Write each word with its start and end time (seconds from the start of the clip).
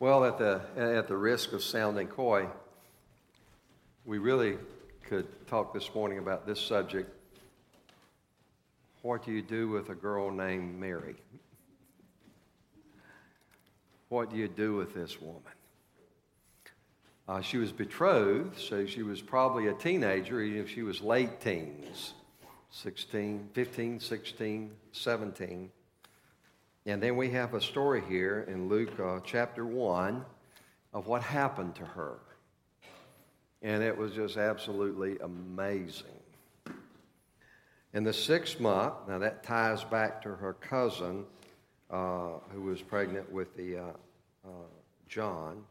Well, 0.00 0.24
at 0.24 0.38
the, 0.38 0.62
at 0.78 1.08
the 1.08 1.16
risk 1.16 1.52
of 1.52 1.62
sounding 1.62 2.06
coy, 2.08 2.48
we 4.06 4.16
really 4.16 4.56
could 5.04 5.26
talk 5.46 5.74
this 5.74 5.94
morning 5.94 6.16
about 6.16 6.46
this 6.46 6.58
subject. 6.58 7.14
What 9.02 9.26
do 9.26 9.30
you 9.30 9.42
do 9.42 9.68
with 9.68 9.90
a 9.90 9.94
girl 9.94 10.30
named 10.30 10.80
Mary? 10.80 11.16
What 14.08 14.30
do 14.30 14.38
you 14.38 14.48
do 14.48 14.74
with 14.74 14.94
this 14.94 15.20
woman? 15.20 15.42
Uh, 17.28 17.42
she 17.42 17.58
was 17.58 17.70
betrothed, 17.70 18.58
so 18.58 18.86
she 18.86 19.02
was 19.02 19.20
probably 19.20 19.66
a 19.66 19.74
teenager, 19.74 20.40
even 20.40 20.62
if 20.62 20.70
she 20.70 20.82
was 20.82 21.02
late 21.02 21.42
teens 21.42 22.14
16, 22.70 23.50
15, 23.52 24.00
16, 24.00 24.70
17. 24.92 25.70
And 26.90 27.00
then 27.00 27.16
we 27.16 27.30
have 27.30 27.54
a 27.54 27.60
story 27.60 28.02
here 28.08 28.44
in 28.48 28.68
Luke 28.68 28.98
uh, 28.98 29.20
chapter 29.24 29.64
1 29.64 30.24
of 30.92 31.06
what 31.06 31.22
happened 31.22 31.76
to 31.76 31.84
her. 31.84 32.18
And 33.62 33.80
it 33.84 33.96
was 33.96 34.12
just 34.12 34.36
absolutely 34.36 35.16
amazing. 35.20 36.18
In 37.94 38.02
the 38.02 38.12
sixth 38.12 38.58
month, 38.58 38.94
now 39.06 39.18
that 39.18 39.44
ties 39.44 39.84
back 39.84 40.20
to 40.22 40.30
her 40.30 40.54
cousin 40.54 41.26
uh, 41.90 42.30
who 42.52 42.62
was 42.62 42.82
pregnant 42.82 43.30
with 43.30 43.56
the 43.56 43.76
uh, 43.76 43.82
uh 44.44 44.50
John. 45.06 45.62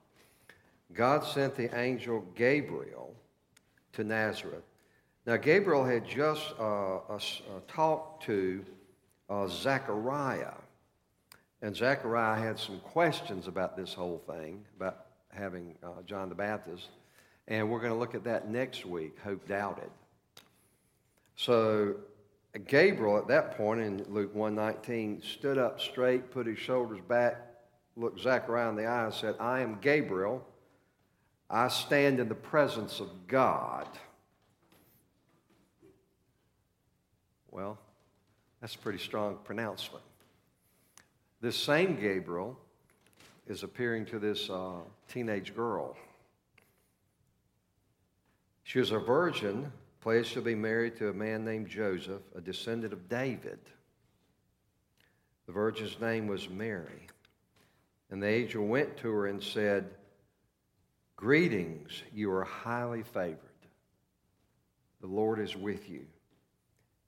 God 0.93 1.25
sent 1.25 1.53
the 1.53 1.77
angel 1.77 2.23
Gabriel 2.33 3.13
to 3.91 4.05
Nazareth. 4.05 4.63
Now, 5.25 5.35
Gabriel 5.35 5.83
had 5.83 6.07
just 6.07 6.53
uh, 6.57 6.99
uh, 6.99 7.19
talked 7.67 8.23
to 8.23 8.63
Zechariah 9.49 10.53
and 11.61 11.75
Zechariah 11.75 12.41
had 12.41 12.57
some 12.57 12.79
questions 12.79 13.47
about 13.47 13.75
this 13.75 13.93
whole 13.93 14.21
thing, 14.27 14.63
about 14.77 15.05
having 15.33 15.75
uh, 15.83 16.01
John 16.05 16.29
the 16.29 16.35
Baptist. 16.35 16.87
And 17.47 17.69
we're 17.69 17.79
going 17.79 17.91
to 17.91 17.97
look 17.97 18.15
at 18.15 18.23
that 18.23 18.49
next 18.49 18.85
week, 18.85 19.17
Hope 19.23 19.47
Doubted. 19.47 19.89
So 21.35 21.95
Gabriel 22.67 23.17
at 23.17 23.27
that 23.27 23.57
point 23.57 23.81
in 23.81 24.05
Luke 24.09 24.33
119 24.33 25.21
stood 25.21 25.57
up 25.57 25.79
straight, 25.79 26.31
put 26.31 26.47
his 26.47 26.59
shoulders 26.59 26.99
back, 27.07 27.37
looked 27.95 28.21
Zechariah 28.21 28.69
in 28.69 28.75
the 28.75 28.85
eye 28.85 29.05
and 29.05 29.13
said, 29.13 29.35
I 29.39 29.59
am 29.59 29.79
Gabriel. 29.81 30.45
I 31.49 31.67
stand 31.67 32.19
in 32.19 32.29
the 32.29 32.35
presence 32.35 32.99
of 32.99 33.09
God. 33.27 33.87
Well, 37.51 37.77
that's 38.61 38.75
a 38.75 38.77
pretty 38.77 38.99
strong 38.99 39.37
pronouncement. 39.43 40.03
This 41.41 41.55
same 41.55 41.99
Gabriel 41.99 42.57
is 43.47 43.63
appearing 43.63 44.05
to 44.07 44.19
this 44.19 44.49
uh, 44.49 44.79
teenage 45.07 45.55
girl. 45.55 45.95
She 48.63 48.79
was 48.79 48.91
a 48.91 48.99
virgin, 48.99 49.71
pledged 50.01 50.33
to 50.33 50.41
be 50.41 50.53
married 50.53 50.97
to 50.97 51.09
a 51.09 51.13
man 51.13 51.45
named 51.45 51.67
Joseph, 51.67 52.21
a 52.35 52.41
descendant 52.41 52.93
of 52.93 53.07
David. 53.07 53.59
The 55.47 55.53
virgin's 55.53 55.99
name 55.99 56.27
was 56.27 56.49
Mary. 56.49 57.07
And 58.11 58.21
the 58.21 58.27
angel 58.27 58.67
went 58.67 58.97
to 58.97 59.09
her 59.09 59.27
and 59.27 59.41
said, 59.41 59.89
Greetings, 61.15 62.03
you 62.13 62.31
are 62.31 62.43
highly 62.43 63.03
favored. 63.03 63.39
The 65.01 65.07
Lord 65.07 65.39
is 65.39 65.55
with 65.55 65.89
you. 65.89 66.05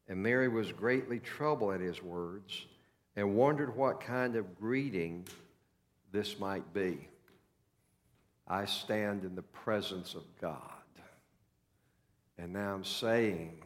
And 0.07 0.23
Mary 0.23 0.47
was 0.47 0.71
greatly 0.71 1.19
troubled 1.19 1.73
at 1.75 1.81
his 1.81 2.01
words 2.01 2.65
and 3.15 3.35
wondered 3.35 3.75
what 3.75 4.01
kind 4.01 4.35
of 4.35 4.59
greeting 4.59 5.27
this 6.11 6.39
might 6.39 6.73
be. 6.73 7.07
I 8.47 8.65
stand 8.65 9.23
in 9.23 9.35
the 9.35 9.41
presence 9.41 10.13
of 10.13 10.23
God. 10.39 10.61
And 12.37 12.53
now 12.53 12.73
I'm 12.73 12.83
saying 12.83 13.61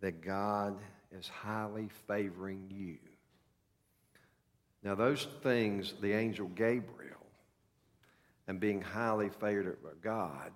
that 0.00 0.22
God 0.22 0.76
is 1.16 1.28
highly 1.28 1.88
favoring 2.06 2.66
you. 2.70 2.98
Now, 4.82 4.94
those 4.94 5.26
things, 5.42 5.94
the 6.00 6.12
angel 6.12 6.48
Gabriel 6.48 7.12
and 8.46 8.60
being 8.60 8.82
highly 8.82 9.30
favored 9.30 9.82
by 9.82 9.90
God, 10.02 10.52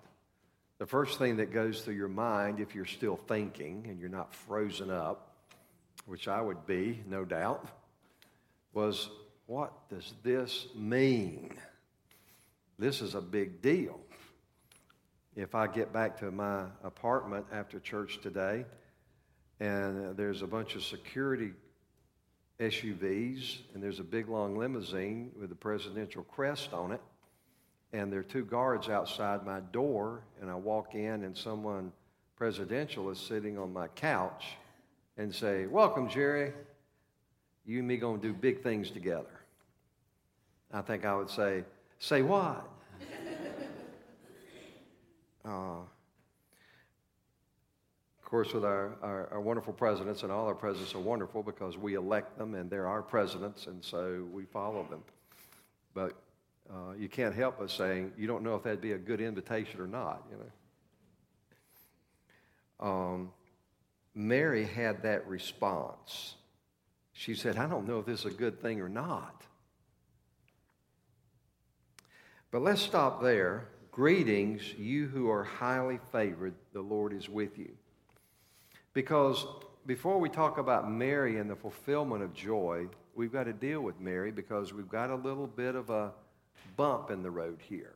the 0.77 0.85
first 0.85 1.17
thing 1.17 1.37
that 1.37 1.51
goes 1.51 1.81
through 1.81 1.95
your 1.95 2.07
mind, 2.07 2.59
if 2.59 2.75
you're 2.75 2.85
still 2.85 3.17
thinking 3.17 3.87
and 3.89 3.99
you're 3.99 4.09
not 4.09 4.33
frozen 4.33 4.91
up, 4.91 5.28
which 6.09 6.27
I 6.27 6.41
would 6.41 6.65
be, 6.65 7.03
no 7.07 7.23
doubt, 7.23 7.67
was 8.73 9.11
what 9.45 9.87
does 9.89 10.15
this 10.23 10.65
mean? 10.75 11.53
This 12.79 13.01
is 13.01 13.13
a 13.13 13.21
big 13.21 13.61
deal. 13.61 13.99
If 15.35 15.53
I 15.53 15.67
get 15.67 15.93
back 15.93 16.17
to 16.21 16.31
my 16.31 16.65
apartment 16.83 17.45
after 17.51 17.79
church 17.79 18.21
today 18.21 18.65
and 19.59 20.17
there's 20.17 20.41
a 20.41 20.47
bunch 20.47 20.73
of 20.75 20.83
security 20.83 21.51
SUVs 22.59 23.59
and 23.75 23.83
there's 23.83 23.99
a 23.99 24.03
big 24.03 24.29
long 24.29 24.57
limousine 24.57 25.31
with 25.39 25.51
a 25.51 25.55
presidential 25.55 26.23
crest 26.23 26.73
on 26.73 26.91
it, 26.91 27.01
and 27.93 28.11
there 28.11 28.21
are 28.21 28.23
two 28.23 28.45
guards 28.45 28.89
outside 28.89 29.45
my 29.45 29.59
door, 29.59 30.23
and 30.41 30.49
I 30.49 30.55
walk 30.55 30.95
in 30.95 31.23
and 31.23 31.37
someone 31.37 31.91
presidential 32.35 33.11
is 33.11 33.19
sitting 33.19 33.59
on 33.59 33.71
my 33.71 33.87
couch 33.89 34.55
and 35.19 35.35
say, 35.35 35.67
Welcome, 35.67 36.09
Jerry. 36.09 36.51
You 37.65 37.79
and 37.79 37.87
me 37.87 37.97
going 37.97 38.21
to 38.21 38.27
do 38.27 38.33
big 38.33 38.63
things 38.63 38.89
together. 38.89 39.41
I 40.73 40.81
think 40.81 41.05
I 41.05 41.15
would 41.15 41.29
say, 41.29 41.63
Say 41.99 42.23
what? 42.23 42.67
uh, 45.45 45.49
of 45.49 45.85
course, 48.23 48.53
with 48.53 48.63
our, 48.63 48.95
our, 49.03 49.27
our, 49.33 49.41
wonderful 49.41 49.73
presidents, 49.73 50.23
and 50.23 50.31
all 50.31 50.47
our 50.47 50.55
presidents 50.55 50.95
are 50.95 50.99
wonderful 50.99 51.43
because 51.43 51.77
we 51.77 51.95
elect 51.95 52.37
them 52.37 52.55
and 52.55 52.69
they're 52.69 52.87
our 52.87 53.01
presidents, 53.01 53.67
and 53.67 53.83
so 53.83 54.25
we 54.31 54.45
follow 54.45 54.87
them. 54.89 55.03
But 55.93 56.15
uh, 56.69 56.93
you 56.97 57.09
can't 57.09 57.35
help 57.35 57.59
but 57.59 57.69
saying 57.69 58.13
you 58.17 58.27
don't 58.27 58.43
know 58.43 58.55
if 58.55 58.63
that'd 58.63 58.79
be 58.79 58.93
a 58.93 58.97
good 58.97 59.19
invitation 59.19 59.81
or 59.81 59.87
not, 59.87 60.23
you 60.31 60.37
know. 60.37 60.45
Um, 62.87 63.31
Mary 64.15 64.65
had 64.65 65.03
that 65.03 65.27
response. 65.27 66.35
She 67.13 67.35
said, 67.35 67.57
I 67.57 67.67
don't 67.67 67.87
know 67.87 67.99
if 67.99 68.05
this 68.05 68.21
is 68.21 68.25
a 68.25 68.35
good 68.35 68.61
thing 68.61 68.81
or 68.81 68.89
not. 68.89 69.43
But 72.51 72.61
let's 72.61 72.81
stop 72.81 73.21
there. 73.21 73.67
Greetings, 73.91 74.73
you 74.77 75.07
who 75.07 75.29
are 75.29 75.43
highly 75.43 75.99
favored, 76.11 76.53
the 76.73 76.81
Lord 76.81 77.13
is 77.13 77.29
with 77.29 77.57
you. 77.57 77.71
Because 78.93 79.45
before 79.85 80.19
we 80.19 80.29
talk 80.29 80.57
about 80.57 80.89
Mary 80.89 81.37
and 81.37 81.49
the 81.49 81.55
fulfillment 81.55 82.23
of 82.23 82.33
joy, 82.33 82.87
we've 83.15 83.31
got 83.31 83.43
to 83.43 83.53
deal 83.53 83.81
with 83.81 83.99
Mary 83.99 84.31
because 84.31 84.73
we've 84.73 84.89
got 84.89 85.09
a 85.09 85.15
little 85.15 85.47
bit 85.47 85.75
of 85.75 85.89
a 85.89 86.11
bump 86.75 87.11
in 87.11 87.21
the 87.21 87.29
road 87.31 87.59
here. 87.61 87.93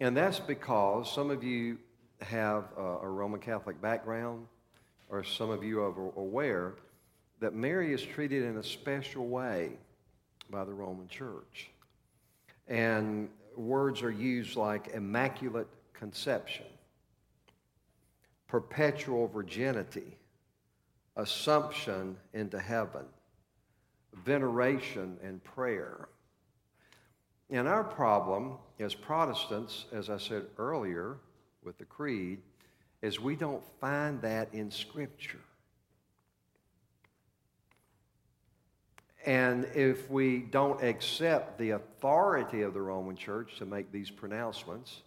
And 0.00 0.16
that's 0.16 0.40
because 0.40 1.12
some 1.12 1.30
of 1.30 1.44
you 1.44 1.78
have 2.20 2.64
uh, 2.78 3.00
a 3.02 3.08
Roman 3.08 3.40
Catholic 3.40 3.80
background 3.80 4.46
or 5.08 5.22
some 5.24 5.50
of 5.50 5.62
you 5.62 5.80
are 5.80 6.10
aware, 6.16 6.74
that 7.40 7.54
Mary 7.54 7.92
is 7.92 8.02
treated 8.02 8.44
in 8.44 8.56
a 8.56 8.62
special 8.62 9.28
way 9.28 9.72
by 10.50 10.64
the 10.64 10.72
Roman 10.72 11.08
Church. 11.08 11.70
And 12.68 13.28
words 13.56 14.02
are 14.02 14.10
used 14.10 14.56
like 14.56 14.88
immaculate 14.88 15.68
conception, 15.92 16.66
perpetual 18.48 19.28
virginity, 19.28 20.16
assumption 21.16 22.16
into 22.34 22.58
heaven, 22.58 23.04
veneration, 24.24 25.16
and 25.22 25.42
prayer. 25.44 26.08
And 27.50 27.68
our 27.68 27.84
problem 27.84 28.56
as 28.80 28.94
Protestants, 28.94 29.86
as 29.92 30.10
I 30.10 30.18
said 30.18 30.46
earlier 30.58 31.18
with 31.62 31.78
the 31.78 31.84
Creed, 31.84 32.40
is 33.02 33.20
we 33.20 33.36
don't 33.36 33.62
find 33.80 34.20
that 34.22 34.52
in 34.52 34.70
Scripture. 34.70 35.40
And 39.24 39.64
if 39.74 40.08
we 40.08 40.38
don't 40.38 40.82
accept 40.82 41.58
the 41.58 41.70
authority 41.70 42.62
of 42.62 42.74
the 42.74 42.80
Roman 42.80 43.16
Church 43.16 43.56
to 43.58 43.66
make 43.66 43.90
these 43.90 44.10
pronouncements, 44.10 45.02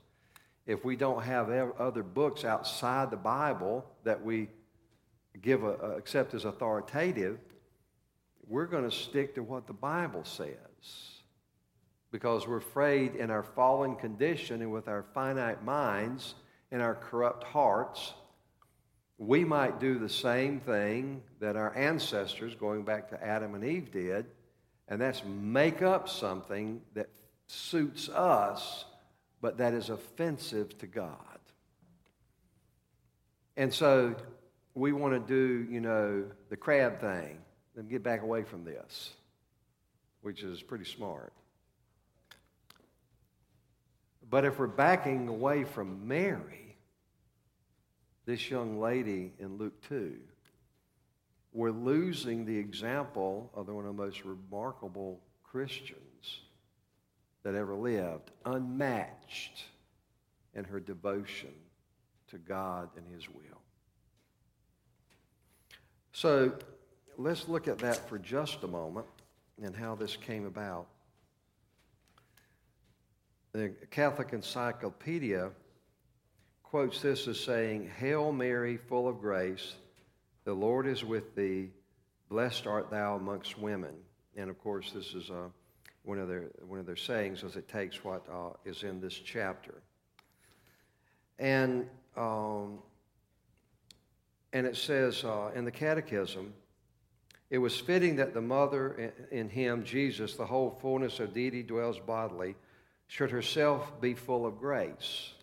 if 0.68 0.84
we 0.84 0.98
don't 0.98 1.24
have 1.24 1.50
other 1.80 2.04
books 2.04 2.44
outside 2.44 3.12
the 3.12 3.18
Bible 3.18 3.86
that 4.04 4.24
we 4.24 4.50
give 5.42 5.64
a, 5.64 5.72
accept 5.98 6.34
as 6.34 6.44
authoritative, 6.44 7.40
we're 8.46 8.66
going 8.66 8.84
to 8.84 8.96
stick 8.96 9.36
to 9.36 9.44
what 9.44 9.68
the 9.68 9.74
Bible 9.74 10.26
says 10.26 10.58
because 12.12 12.48
we're 12.48 12.58
afraid 12.58 13.16
in 13.16 13.30
our 13.30 13.44
fallen 13.44 13.96
condition 13.96 14.62
and 14.62 14.72
with 14.72 14.88
our 14.88 15.06
finite 15.14 15.64
minds 15.64 16.36
in 16.72 16.82
our 16.82 16.96
corrupt 16.96 17.44
hearts, 17.44 18.14
we 19.18 19.44
might 19.44 19.80
do 19.80 20.00
the 20.00 20.10
same 20.10 20.60
thing 20.60 21.22
that 21.40 21.56
our 21.56 21.76
ancestors, 21.76 22.56
going 22.56 22.84
back 22.84 23.10
to 23.10 23.24
Adam 23.24 23.56
and 23.56 23.64
Eve, 23.64 23.92
did, 23.92 24.26
and 24.88 25.02
that's 25.02 25.24
make 25.26 25.82
up 25.82 26.08
something 26.08 26.82
that 26.94 27.10
suits 27.48 28.10
us, 28.10 28.86
but 29.42 29.58
that 29.58 29.74
is 29.74 29.90
offensive 29.90 30.78
to 30.80 30.88
God. 30.88 31.16
And 33.58 33.74
so 33.74 34.16
we 34.74 34.94
want 34.94 35.14
to 35.14 35.20
do, 35.20 35.70
you 35.70 35.82
know, 35.82 36.26
the 36.50 36.56
crab 36.56 37.02
thing 37.02 37.40
and 37.76 37.90
get 37.90 38.04
back 38.04 38.22
away 38.22 38.44
from 38.44 38.64
this, 38.64 39.12
which 40.22 40.44
is 40.44 40.62
pretty 40.62 40.86
smart. 40.86 41.34
But 44.30 44.46
if 44.46 44.60
we're 44.60 44.68
backing 44.68 45.28
away 45.28 45.64
from 45.64 46.08
Mary, 46.08 46.78
this 48.26 48.50
young 48.50 48.80
lady 48.80 49.34
in 49.40 49.58
Luke 49.58 49.82
2, 49.88 50.16
we're 51.52 51.72
losing 51.72 52.46
the 52.46 52.58
example 52.58 53.50
of 53.56 53.68
one 53.68 53.86
of 53.86 53.96
the 53.96 54.04
most 54.04 54.24
remarkable 54.24 55.20
Christians 55.44 56.42
that 57.42 57.56
ever 57.56 57.76
lived, 57.76 58.32
unmatched 58.46 59.64
in 60.54 60.64
her 60.66 60.80
devotion 60.80 61.54
to 62.28 62.38
God 62.38 62.90
and 62.96 63.06
His 63.16 63.28
will. 63.30 63.62
So 66.12 66.54
let's 67.18 67.48
look 67.48 67.68
at 67.68 67.80
that 67.80 68.08
for 68.08 68.20
just 68.20 68.64
a 68.64 68.68
moment 68.68 69.08
and 69.62 69.76
how 69.76 69.96
this 69.96 70.16
came 70.16 70.46
about. 70.46 70.88
The 73.52 73.70
Catholic 73.90 74.32
Encyclopedia 74.34 75.50
quotes 76.62 77.02
this 77.02 77.28
as 77.28 77.40
saying, 77.40 77.90
Hail 77.98 78.32
Mary, 78.32 78.78
full 78.78 79.08
of 79.08 79.20
grace, 79.20 79.74
the 80.44 80.54
Lord 80.54 80.86
is 80.86 81.04
with 81.04 81.36
thee, 81.36 81.72
blessed 82.30 82.68
art 82.68 82.92
thou 82.92 83.16
amongst 83.16 83.58
women. 83.58 83.96
And 84.36 84.52
of 84.52 84.60
course, 84.60 84.92
this 84.92 85.16
is 85.16 85.32
uh, 85.32 85.48
one, 86.04 86.20
of 86.20 86.28
their, 86.28 86.52
one 86.68 86.80
of 86.80 86.86
their 86.86 86.96
sayings 86.96 87.44
as 87.44 87.56
it 87.56 87.68
takes 87.68 88.04
what 88.04 88.24
uh, 88.32 88.52
is 88.66 88.84
in 88.84 89.02
this 89.02 89.16
chapter. 89.16 89.82
And, 91.40 91.88
um, 92.16 92.80
and 94.54 94.68
it 94.68 94.76
says 94.76 95.24
uh, 95.24 95.50
in 95.56 95.66
the 95.66 95.72
Catechism, 95.72 96.54
it 97.50 97.58
was 97.58 97.80
fitting 97.80 98.18
that 98.18 98.36
the 98.36 98.42
mother 98.42 99.12
in 99.32 99.50
him, 99.50 99.84
Jesus, 99.84 100.36
the 100.36 100.46
whole 100.46 100.78
fullness 100.82 101.20
of 101.20 101.34
deity 101.34 101.64
dwells 101.64 101.98
bodily, 101.98 102.56
should 103.10 103.32
herself 103.32 104.00
be 104.00 104.14
full 104.14 104.46
of 104.46 104.60
grace. 104.60 105.34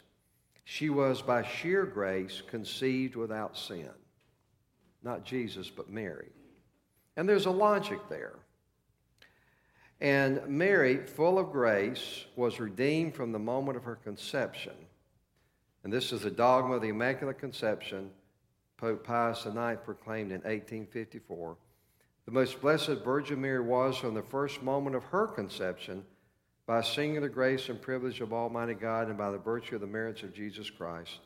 She 0.65 0.89
was 0.89 1.21
by 1.21 1.43
sheer 1.43 1.85
grace 1.85 2.41
conceived 2.47 3.17
without 3.17 3.59
sin. 3.59 3.91
Not 5.03 5.25
Jesus, 5.25 5.69
but 5.69 5.91
Mary. 5.91 6.29
And 7.17 7.29
there's 7.29 7.47
a 7.47 7.51
logic 7.51 7.99
there. 8.09 8.37
And 10.01 10.47
Mary, 10.47 11.05
full 11.05 11.41
of 11.41 11.51
grace, 11.51 12.25
was 12.37 12.61
redeemed 12.61 13.17
from 13.17 13.33
the 13.33 13.39
moment 13.39 13.77
of 13.77 13.83
her 13.83 13.97
conception. 13.97 14.75
And 15.83 15.93
this 15.93 16.13
is 16.13 16.21
the 16.21 16.31
dogma 16.31 16.77
of 16.77 16.83
the 16.83 16.91
Immaculate 16.91 17.39
Conception 17.39 18.11
Pope 18.77 19.05
Pius 19.05 19.45
IX 19.45 19.81
proclaimed 19.85 20.31
in 20.31 20.43
1854. 20.43 21.57
The 22.27 22.31
most 22.31 22.61
blessed 22.61 23.03
Virgin 23.05 23.41
Mary 23.41 23.61
was 23.61 23.97
from 23.97 24.15
the 24.15 24.23
first 24.23 24.63
moment 24.63 24.95
of 24.95 25.03
her 25.05 25.27
conception 25.27 26.05
by 26.67 26.83
singular 26.83 27.29
grace 27.29 27.69
and 27.69 27.81
privilege 27.81 28.21
of 28.21 28.33
Almighty 28.33 28.75
God 28.75 29.09
and 29.09 29.17
by 29.17 29.31
the 29.31 29.39
virtue 29.39 29.77
of 29.77 29.81
the 29.81 29.87
merits 29.87 30.25
of 30.25 30.35
Jesus 30.35 30.69
Christ, 30.69 31.21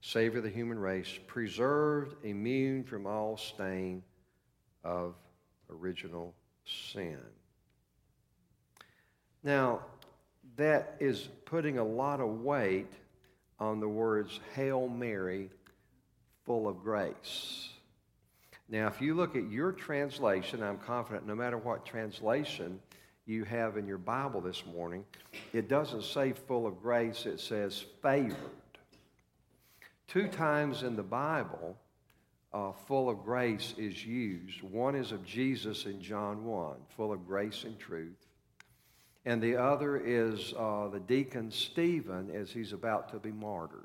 Savior 0.00 0.38
of 0.38 0.44
the 0.44 0.50
human 0.50 0.78
race, 0.78 1.18
preserved, 1.28 2.16
immune 2.24 2.82
from 2.82 3.06
all 3.06 3.36
stain 3.36 4.02
of 4.82 5.14
original 5.70 6.34
sin. 6.92 7.20
Now, 9.44 9.80
that 10.56 10.96
is 10.98 11.28
putting 11.44 11.78
a 11.78 11.84
lot 11.84 12.20
of 12.20 12.40
weight 12.40 12.92
on 13.60 13.78
the 13.78 13.88
words 13.88 14.40
Hail 14.54 14.88
Mary, 14.88 15.50
full 16.44 16.66
of 16.66 16.82
grace. 16.82 17.68
Now, 18.68 18.88
if 18.88 19.00
you 19.00 19.14
look 19.14 19.36
at 19.36 19.50
your 19.50 19.70
translation, 19.70 20.62
I'm 20.62 20.78
confident 20.78 21.26
no 21.26 21.34
matter 21.34 21.58
what 21.58 21.86
translation 21.86 22.80
you 23.30 23.44
have 23.44 23.76
in 23.76 23.86
your 23.86 23.98
Bible 23.98 24.40
this 24.40 24.64
morning, 24.66 25.04
it 25.52 25.68
doesn't 25.68 26.02
say 26.02 26.32
full 26.32 26.66
of 26.66 26.82
grace, 26.82 27.26
it 27.26 27.40
says 27.40 27.84
favored. 28.02 28.36
Two 30.08 30.26
times 30.26 30.82
in 30.82 30.96
the 30.96 31.02
Bible, 31.02 31.76
uh, 32.52 32.72
full 32.86 33.08
of 33.08 33.22
grace 33.24 33.74
is 33.78 34.04
used. 34.04 34.60
One 34.62 34.96
is 34.96 35.12
of 35.12 35.24
Jesus 35.24 35.86
in 35.86 36.02
John 36.02 36.44
1, 36.44 36.76
full 36.96 37.12
of 37.12 37.26
grace 37.26 37.62
and 37.64 37.78
truth. 37.78 38.26
And 39.24 39.40
the 39.40 39.56
other 39.56 39.96
is 39.96 40.52
uh, 40.58 40.88
the 40.88 40.98
deacon 40.98 41.52
Stephen 41.52 42.30
as 42.34 42.50
he's 42.50 42.72
about 42.72 43.10
to 43.12 43.18
be 43.18 43.30
martyred. 43.30 43.84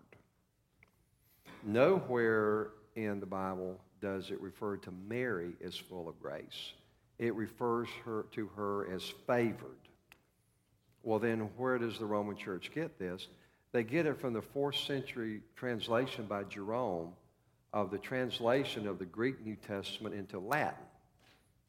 Nowhere 1.64 2.70
in 2.96 3.20
the 3.20 3.26
Bible 3.26 3.80
does 4.02 4.32
it 4.32 4.42
refer 4.42 4.78
to 4.78 4.92
Mary 5.08 5.54
as 5.64 5.76
full 5.76 6.10
of 6.10 6.20
grace 6.20 6.74
it 7.20 7.34
refers 7.36 7.88
her, 8.04 8.26
to 8.32 8.48
her 8.56 8.92
as 8.94 9.04
favored. 9.26 9.78
Well, 11.04 11.20
then, 11.20 11.50
where 11.58 11.78
does 11.78 12.00
the 12.00 12.06
Roman 12.06 12.36
Church 12.36 12.72
get 12.74 12.98
this? 12.98 13.28
They 13.72 13.84
get 13.84 14.06
it 14.06 14.20
from 14.20 14.34
the 14.34 14.42
fourth 14.42 14.78
century 14.78 15.42
translation 15.56 16.26
by 16.26 16.44
Jerome 16.44 17.12
of 17.74 17.92
the 17.92 17.98
translation 17.98 18.88
of 18.88 19.00
the 19.00 19.06
Greek 19.06 19.46
New 19.46 19.56
Testament 19.56 20.16
into 20.16 20.40
Latin, 20.40 20.86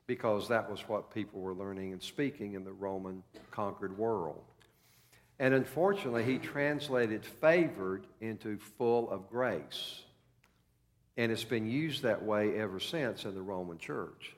because 0.06 0.48
that 0.48 0.70
was 0.70 0.80
what 0.88 1.12
people 1.12 1.40
were 1.40 1.54
learning 1.54 1.92
and 1.92 2.02
speaking 2.02 2.54
in 2.54 2.64
the 2.64 2.72
Roman 2.72 3.22
conquered 3.50 3.98
world. 3.98 4.44
And 5.38 5.52
unfortunately, 5.52 6.24
he 6.24 6.38
translated 6.38 7.24
favored 7.24 8.06
into 8.20 8.56
full 8.78 9.10
of 9.10 9.28
grace. 9.28 10.02
And 11.18 11.30
it's 11.32 11.44
been 11.44 11.66
used 11.66 12.02
that 12.04 12.22
way 12.22 12.58
ever 12.58 12.80
since 12.80 13.24
in 13.24 13.34
the 13.34 13.42
Roman 13.42 13.78
church. 13.78 14.34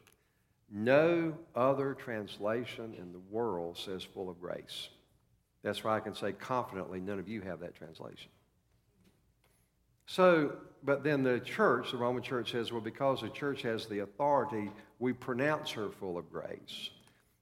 No 0.71 1.35
other 1.55 1.95
translation 1.95 2.95
in 2.99 3.13
the 3.13 3.21
world 3.31 3.79
says 3.79 4.03
full 4.03 4.29
of 4.29 4.41
grace. 4.41 4.89
That's 5.63 5.83
why 5.83 5.97
I 5.97 6.01
can 6.01 6.15
say 6.15 6.33
confidently 6.33 7.01
none 7.01 7.19
of 7.19 7.29
you 7.29 7.41
have 7.41 7.61
that 7.61 7.75
translation. 7.75 8.31
So, 10.07 10.57
but 10.83 11.05
then 11.05 11.23
the 11.23 11.41
church, 11.41 11.91
the 11.91 11.99
Roman 11.99 12.23
church 12.23 12.53
says, 12.53 12.73
well, 12.73 12.81
because 12.81 13.21
the 13.21 13.29
church 13.29 13.63
has 13.63 13.87
the 13.87 14.01
authority, 14.01 14.71
we 14.99 15.13
pronounce 15.13 15.71
her 15.73 15.91
full 15.91 16.17
of 16.17 16.31
grace. 16.31 16.91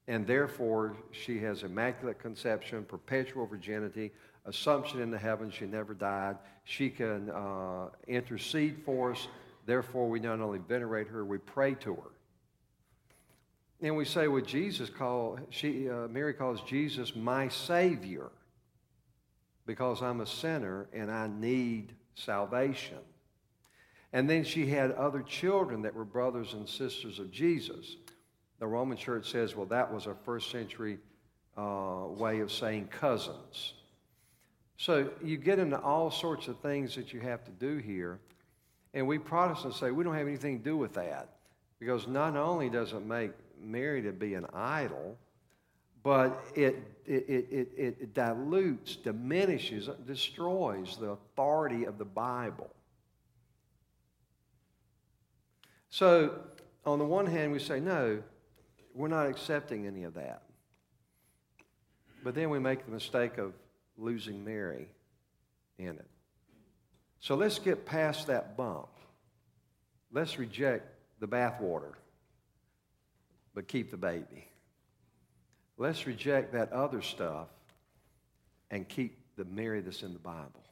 And 0.07 0.25
therefore, 0.25 0.97
she 1.11 1.39
has 1.39 1.63
immaculate 1.63 2.19
conception, 2.19 2.85
perpetual 2.85 3.45
virginity, 3.45 4.11
assumption 4.45 5.01
in 5.01 5.11
the 5.11 5.17
heavens, 5.17 5.53
she 5.53 5.65
never 5.65 5.93
died. 5.93 6.37
She 6.63 6.89
can 6.89 7.29
uh, 7.29 7.89
intercede 8.07 8.81
for 8.85 9.11
us. 9.11 9.27
Therefore, 9.65 10.09
we 10.09 10.19
not 10.19 10.39
only 10.39 10.59
venerate 10.59 11.07
her, 11.07 11.25
we 11.25 11.37
pray 11.37 11.73
to 11.75 11.95
her. 11.95 12.11
And 13.81 13.95
we 13.95 14.05
say, 14.05 14.27
well, 14.27 14.41
Jesus 14.41 14.89
called, 14.89 15.39
she, 15.49 15.89
uh, 15.89 16.07
Mary 16.07 16.33
calls 16.33 16.61
Jesus 16.61 17.15
my 17.15 17.47
Savior 17.47 18.31
because 19.65 20.01
I'm 20.01 20.21
a 20.21 20.25
sinner 20.25 20.87
and 20.93 21.11
I 21.11 21.27
need 21.27 21.93
salvation. 22.15 22.97
And 24.13 24.27
then 24.27 24.43
she 24.43 24.65
had 24.65 24.91
other 24.93 25.21
children 25.21 25.83
that 25.83 25.93
were 25.93 26.05
brothers 26.05 26.53
and 26.53 26.67
sisters 26.67 27.19
of 27.19 27.29
Jesus. 27.29 27.97
The 28.59 28.65
Roman 28.65 28.97
church 28.97 29.31
says, 29.31 29.55
well, 29.55 29.67
that 29.67 29.93
was 29.93 30.07
a 30.07 30.15
first 30.25 30.49
century 30.49 30.97
uh, 31.55 32.05
way 32.07 32.39
of 32.39 32.51
saying 32.51 32.87
cousins. 32.87 33.73
So 34.77 35.09
you 35.23 35.37
get 35.37 35.59
into 35.59 35.79
all 35.79 36.09
sorts 36.09 36.47
of 36.47 36.59
things 36.59 36.95
that 36.95 37.13
you 37.13 37.19
have 37.19 37.43
to 37.45 37.51
do 37.51 37.77
here. 37.77 38.19
And 38.93 39.07
we 39.07 39.19
Protestants 39.19 39.79
say 39.79 39.91
we 39.91 40.03
don't 40.03 40.15
have 40.15 40.27
anything 40.27 40.59
to 40.59 40.63
do 40.63 40.77
with 40.77 40.93
that 40.93 41.29
because 41.79 42.07
not 42.07 42.35
only 42.35 42.69
does 42.69 42.93
it 42.93 43.05
make 43.05 43.31
Mary 43.61 44.01
to 44.03 44.11
be 44.11 44.33
an 44.33 44.45
idol, 44.53 45.17
but 46.03 46.43
it, 46.55 46.75
it, 47.05 47.25
it, 47.29 47.69
it, 47.77 48.13
dilutes, 48.13 48.95
diminishes, 48.95 49.89
destroys 50.05 50.97
the 50.97 51.09
authority 51.09 51.85
of 51.85 51.97
the 51.97 52.05
Bible. 52.05 52.69
So, 55.89 56.39
on 56.85 56.99
the 56.99 57.05
one 57.05 57.25
hand, 57.25 57.51
we 57.51 57.59
say, 57.59 57.79
no, 57.79 58.21
we're 58.93 59.07
not 59.07 59.27
accepting 59.27 59.85
any 59.85 60.03
of 60.03 60.13
that. 60.13 60.43
But 62.23 62.35
then 62.35 62.49
we 62.49 62.59
make 62.59 62.85
the 62.85 62.91
mistake 62.91 63.37
of 63.37 63.53
losing 63.97 64.43
Mary 64.43 64.87
in 65.77 65.89
it. 65.89 66.07
So 67.19 67.35
let's 67.35 67.59
get 67.59 67.85
past 67.85 68.27
that 68.27 68.55
bump. 68.55 68.87
Let's 70.11 70.39
reject 70.39 70.87
the 71.19 71.27
bathwater 71.27 71.93
but 73.57 73.67
keep 73.67 73.89
the 73.89 73.97
baby. 73.97 74.47
Let's 75.79 76.05
reject 76.05 76.53
that 76.53 76.71
other 76.71 77.01
stuff 77.01 77.47
and 78.69 78.87
keep 78.87 79.17
the 79.35 79.45
Mary 79.45 79.81
that's 79.81 80.03
in 80.03 80.13
the 80.13 80.19
Bible 80.19 80.63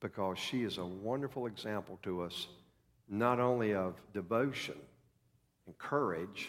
because 0.00 0.36
she 0.36 0.64
is 0.64 0.78
a 0.78 0.84
wonderful 0.84 1.46
example 1.46 2.00
to 2.02 2.22
us 2.22 2.48
not 3.08 3.38
only 3.38 3.72
of 3.72 3.94
devotion 4.12 4.74
and 5.66 5.78
courage, 5.78 6.48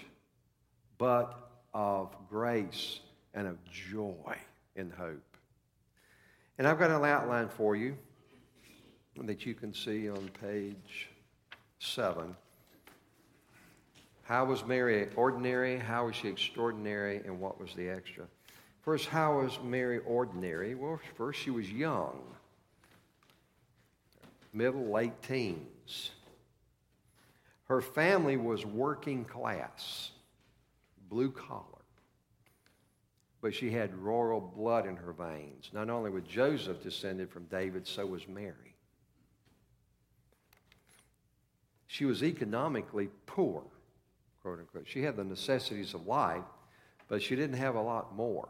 but 0.97 1.51
of 1.71 2.15
grace 2.27 2.99
and 3.35 3.47
of 3.47 3.63
joy 3.65 4.35
and 4.75 4.91
hope. 4.91 5.37
And 6.57 6.67
I've 6.67 6.79
got 6.79 6.89
an 6.89 7.05
outline 7.05 7.49
for 7.49 7.75
you 7.75 7.95
that 9.17 9.45
you 9.45 9.53
can 9.53 9.71
see 9.71 10.09
on 10.09 10.31
page 10.41 11.09
seven. 11.77 12.35
How 14.25 14.43
was 14.43 14.65
Mary 14.65 15.07
ordinary? 15.15 15.77
How 15.77 16.07
was 16.07 16.15
she 16.15 16.27
extraordinary? 16.27 17.17
And 17.25 17.39
what 17.39 17.61
was 17.61 17.73
the 17.75 17.87
extra? 17.87 18.25
First, 18.81 19.05
how 19.07 19.39
was 19.39 19.59
Mary 19.63 19.99
ordinary? 19.99 20.73
Well, 20.73 20.99
first, 21.15 21.39
she 21.39 21.51
was 21.51 21.71
young, 21.71 22.19
middle, 24.51 24.91
late 24.91 25.21
teens. 25.21 26.09
Her 27.65 27.81
family 27.81 28.35
was 28.35 28.65
working 28.65 29.25
class, 29.25 30.09
blue 31.07 31.31
collar. 31.31 31.63
But 33.41 33.53
she 33.53 33.69
had 33.69 33.95
royal 33.95 34.41
blood 34.41 34.87
in 34.87 34.95
her 34.95 35.13
veins. 35.13 35.69
Not 35.71 35.91
only 35.91 36.09
was 36.09 36.23
Joseph 36.23 36.81
descended 36.81 37.29
from 37.29 37.45
David, 37.45 37.85
so 37.85 38.07
was 38.07 38.27
Mary. 38.27 38.75
She 41.85 42.05
was 42.05 42.23
economically 42.23 43.09
poor, 43.27 43.63
quote 44.45 44.59
unquote. 44.59 44.87
She 44.87 45.01
had 45.01 45.17
the 45.17 45.23
necessities 45.23 45.95
of 45.95 46.05
life, 46.05 46.43
but 47.07 47.19
she 47.19 47.35
didn't 47.35 47.57
have 47.57 47.73
a 47.73 47.81
lot 47.81 48.15
more. 48.15 48.47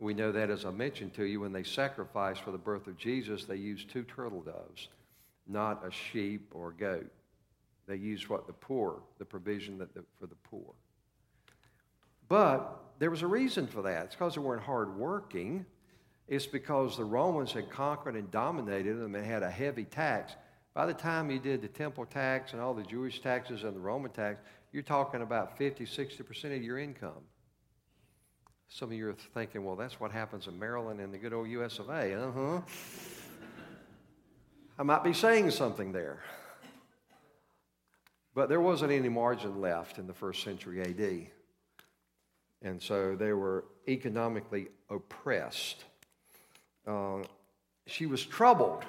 We 0.00 0.14
know 0.14 0.32
that, 0.32 0.50
as 0.50 0.64
I 0.64 0.72
mentioned 0.72 1.14
to 1.14 1.24
you, 1.24 1.38
when 1.38 1.52
they 1.52 1.62
sacrificed 1.62 2.40
for 2.42 2.50
the 2.50 2.58
birth 2.58 2.88
of 2.88 2.96
Jesus, 2.96 3.44
they 3.44 3.54
used 3.54 3.88
two 3.88 4.02
turtle 4.02 4.40
doves, 4.40 4.88
not 5.46 5.86
a 5.86 5.92
sheep 5.92 6.50
or 6.52 6.70
a 6.70 6.74
goat. 6.74 7.08
They 7.86 7.94
used 7.94 8.28
what 8.28 8.48
the 8.48 8.52
poor, 8.52 9.00
the 9.20 9.24
provision 9.24 9.78
that 9.78 9.94
the, 9.94 10.02
for 10.18 10.26
the 10.26 10.34
poor. 10.42 10.74
But 12.28 12.80
there 12.98 13.10
was 13.10 13.22
a 13.22 13.28
reason 13.28 13.68
for 13.68 13.82
that. 13.82 14.06
It's 14.06 14.16
because 14.16 14.34
they 14.34 14.40
weren't 14.40 14.64
hardworking. 14.64 15.64
It's 16.26 16.46
because 16.46 16.96
the 16.96 17.04
Romans 17.04 17.52
had 17.52 17.70
conquered 17.70 18.16
and 18.16 18.28
dominated 18.32 18.94
them 18.94 19.14
and 19.14 19.24
had 19.24 19.44
a 19.44 19.50
heavy 19.50 19.84
tax. 19.84 20.34
By 20.74 20.86
the 20.86 20.94
time 20.94 21.30
you 21.30 21.38
did 21.38 21.62
the 21.62 21.68
temple 21.68 22.06
tax 22.06 22.54
and 22.54 22.60
all 22.60 22.74
the 22.74 22.82
Jewish 22.82 23.20
taxes 23.20 23.62
and 23.62 23.76
the 23.76 23.80
Roman 23.80 24.10
tax, 24.10 24.40
you're 24.72 24.82
talking 24.82 25.22
about 25.22 25.58
50, 25.58 25.84
60% 25.84 26.56
of 26.56 26.62
your 26.62 26.78
income. 26.78 27.24
Some 28.68 28.88
of 28.88 28.94
you 28.94 29.10
are 29.10 29.16
thinking, 29.34 29.64
well, 29.64 29.76
that's 29.76 30.00
what 30.00 30.10
happens 30.10 30.46
in 30.46 30.58
Maryland 30.58 30.98
and 30.98 31.12
the 31.12 31.18
good 31.18 31.34
old 31.34 31.48
US 31.48 31.78
of 31.78 31.90
A. 31.90 32.14
Uh 32.14 32.32
huh. 32.32 32.60
I 34.78 34.82
might 34.82 35.04
be 35.04 35.12
saying 35.12 35.50
something 35.50 35.92
there. 35.92 36.22
But 38.34 38.48
there 38.48 38.62
wasn't 38.62 38.92
any 38.92 39.10
margin 39.10 39.60
left 39.60 39.98
in 39.98 40.06
the 40.06 40.14
first 40.14 40.42
century 40.42 40.80
AD. 40.80 41.26
And 42.62 42.80
so 42.80 43.14
they 43.14 43.34
were 43.34 43.66
economically 43.86 44.68
oppressed. 44.88 45.84
Uh, 46.86 47.18
she 47.86 48.06
was 48.06 48.24
troubled. 48.24 48.84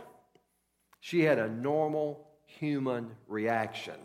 She 1.02 1.24
had 1.26 1.40
a 1.40 1.50
normal 1.50 2.26
human 2.46 3.12
reaction. 3.28 3.96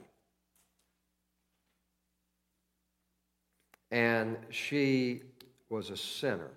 And 3.90 4.36
she 4.50 5.22
was 5.68 5.90
a 5.90 5.96
sinner 5.96 6.50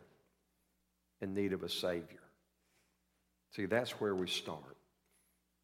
in 1.21 1.33
need 1.33 1.53
of 1.53 1.63
a 1.63 1.69
Savior. 1.69 2.19
See, 3.55 3.65
that's 3.65 3.91
where 4.00 4.15
we 4.15 4.27
start. 4.27 4.77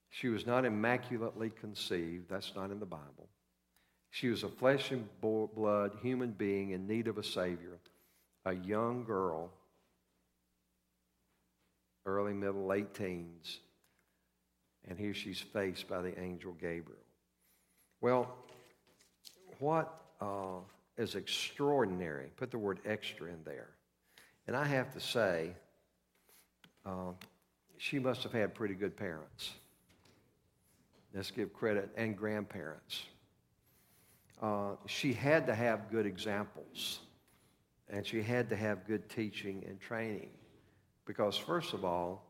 She 0.10 0.30
was 0.30 0.46
not 0.46 0.66
immaculately 0.66 1.50
conceived. 1.50 2.30
That's 2.30 2.54
not 2.56 2.72
in 2.72 2.80
the 2.80 2.86
Bible. 2.86 3.28
She 4.10 4.30
was 4.30 4.44
a 4.44 4.50
flesh 4.50 4.92
and 4.92 5.08
blood 5.22 5.92
human 6.02 6.32
being 6.32 6.72
in 6.72 6.88
need 6.88 7.08
of 7.08 7.18
a 7.18 7.24
Savior, 7.24 7.80
a 8.46 8.54
young 8.54 9.04
girl, 9.04 9.52
early, 12.06 12.34
middle, 12.34 12.66
late 12.66 12.94
teens, 12.94 13.60
and 14.88 14.98
here 14.98 15.14
she's 15.14 15.40
faced 15.40 15.88
by 15.88 16.02
the 16.02 16.18
angel 16.20 16.54
Gabriel. 16.54 17.02
Well, 18.00 18.34
what 19.60 20.02
uh, 20.22 20.60
is 20.98 21.16
extraordinary, 21.16 22.32
put 22.36 22.52
the 22.52 22.58
word 22.58 22.80
extra 22.86 23.28
in 23.28 23.44
there. 23.46 23.70
And 24.48 24.56
I 24.56 24.66
have 24.66 24.94
to 24.94 25.00
say, 25.00 25.54
uh, 26.86 27.12
she 27.78 28.00
must 28.00 28.24
have 28.24 28.32
had 28.32 28.56
pretty 28.56 28.74
good 28.74 28.96
parents. 28.96 29.52
Let's 31.14 31.32
give 31.32 31.54
credit, 31.54 31.90
and 31.96 32.18
grandparents. 32.18 33.04
Uh, 34.42 34.76
she 34.86 35.14
had 35.14 35.48
to 35.48 35.56
have 35.56 35.90
good 35.92 36.06
examples, 36.06 37.00
and 37.90 38.06
she 38.06 38.22
had 38.22 38.50
to 38.50 38.56
have 38.56 38.86
good 38.88 39.10
teaching 39.10 39.64
and 39.68 39.80
training. 39.80 40.30
Because, 41.06 41.38
first 41.38 41.74
of 41.74 41.86
all, 41.86 42.28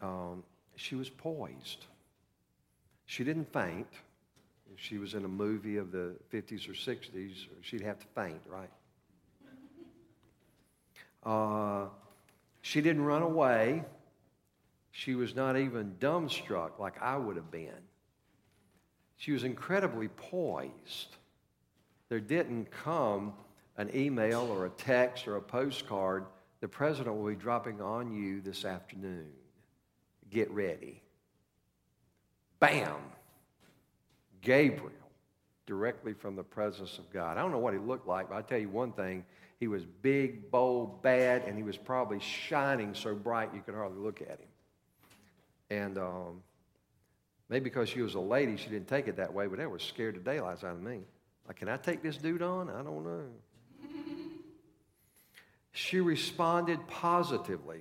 um, 0.00 0.44
she 0.76 0.94
was 0.94 1.10
poised. 1.10 1.86
She 3.06 3.24
didn't 3.24 3.52
faint. 3.52 3.88
If 4.74 4.80
she 4.80 4.98
was 4.98 5.14
in 5.14 5.24
a 5.24 5.28
movie 5.28 5.76
of 5.76 5.92
the 5.92 6.14
50s 6.32 6.68
or 6.68 6.72
60s, 6.72 7.46
she'd 7.62 7.80
have 7.80 7.98
to 7.98 8.06
faint, 8.14 8.40
right? 8.46 8.70
Uh, 11.24 11.88
she 12.62 12.80
didn't 12.80 13.04
run 13.04 13.22
away. 13.22 13.84
She 14.92 15.14
was 15.14 15.34
not 15.34 15.56
even 15.56 15.96
dumbstruck 16.00 16.78
like 16.78 17.00
I 17.02 17.16
would 17.16 17.36
have 17.36 17.50
been. 17.50 17.82
She 19.16 19.32
was 19.32 19.44
incredibly 19.44 20.08
poised. 20.08 21.16
There 22.08 22.20
didn't 22.20 22.70
come 22.70 23.32
an 23.76 23.90
email 23.94 24.42
or 24.42 24.66
a 24.66 24.70
text 24.70 25.26
or 25.26 25.36
a 25.36 25.42
postcard. 25.42 26.26
The 26.60 26.68
president 26.68 27.16
will 27.16 27.28
be 27.28 27.34
dropping 27.34 27.80
on 27.80 28.12
you 28.12 28.40
this 28.40 28.64
afternoon. 28.64 29.28
Get 30.30 30.50
ready. 30.50 31.02
Bam! 32.58 32.96
Gabriel, 34.46 34.92
directly 35.66 36.14
from 36.14 36.36
the 36.36 36.44
presence 36.44 36.98
of 36.98 37.12
God. 37.12 37.36
I 37.36 37.42
don't 37.42 37.50
know 37.50 37.58
what 37.58 37.74
he 37.74 37.80
looked 37.80 38.06
like, 38.06 38.30
but 38.30 38.36
i 38.36 38.42
tell 38.42 38.58
you 38.58 38.68
one 38.68 38.92
thing. 38.92 39.24
He 39.58 39.68
was 39.68 39.84
big, 40.02 40.50
bold, 40.50 41.02
bad, 41.02 41.42
and 41.46 41.56
he 41.56 41.62
was 41.62 41.76
probably 41.76 42.20
shining 42.20 42.94
so 42.94 43.14
bright 43.14 43.50
you 43.54 43.60
could 43.60 43.74
hardly 43.74 43.98
look 43.98 44.20
at 44.20 44.38
him. 44.38 44.48
And 45.70 45.98
um, 45.98 46.42
Maybe 47.48 47.64
because 47.64 47.88
she 47.88 48.02
was 48.02 48.14
a 48.14 48.20
lady, 48.20 48.56
she 48.56 48.68
didn't 48.68 48.88
take 48.88 49.06
it 49.06 49.16
that 49.16 49.32
way, 49.32 49.46
but 49.46 49.58
that 49.58 49.70
was 49.70 49.82
scared 49.82 50.14
to 50.14 50.20
daylights 50.20 50.64
out 50.64 50.72
of 50.72 50.82
me. 50.82 51.00
Like, 51.46 51.56
can 51.56 51.68
I 51.68 51.76
take 51.76 52.02
this 52.02 52.16
dude 52.16 52.42
on? 52.42 52.68
I 52.68 52.82
don't 52.82 53.04
know. 53.04 53.22
she 55.70 56.00
responded 56.00 56.80
positively. 56.88 57.80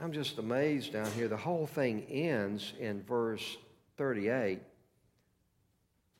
I'm 0.00 0.12
just 0.12 0.38
amazed 0.38 0.92
down 0.92 1.10
here. 1.12 1.26
The 1.26 1.36
whole 1.36 1.66
thing 1.66 2.04
ends 2.04 2.72
in 2.78 3.02
verse 3.02 3.56
38 3.96 4.60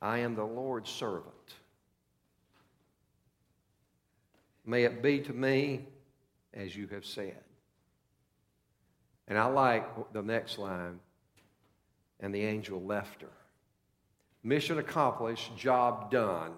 I 0.00 0.18
am 0.18 0.34
the 0.34 0.44
Lord's 0.44 0.90
servant. 0.90 1.34
May 4.64 4.84
it 4.84 5.02
be 5.02 5.20
to 5.20 5.32
me 5.32 5.86
as 6.54 6.76
you 6.76 6.86
have 6.88 7.04
said. 7.04 7.42
And 9.26 9.38
I 9.38 9.46
like 9.46 10.12
the 10.12 10.22
next 10.22 10.58
line 10.58 11.00
and 12.20 12.34
the 12.34 12.44
angel 12.44 12.82
left 12.82 13.22
her. 13.22 13.28
Mission 14.42 14.78
accomplished, 14.78 15.56
job 15.56 16.10
done. 16.10 16.52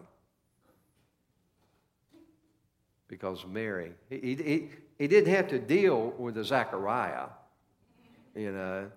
Because 3.09 3.45
Mary, 3.47 3.93
he, 4.09 4.19
he, 4.19 4.69
he 4.99 5.09
didn't 5.09 5.35
have 5.35 5.49
to 5.49 5.59
deal 5.59 6.15
with 6.17 6.35
the 6.35 6.45
Zechariah, 6.45 7.27
you 8.37 8.53
know. 8.53 8.91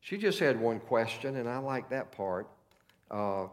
She 0.00 0.16
just 0.16 0.38
had 0.38 0.58
one 0.58 0.80
question, 0.80 1.36
and 1.36 1.48
I 1.48 1.58
like 1.58 1.90
that 1.90 2.10
part. 2.12 2.48
Uh, 3.10 3.46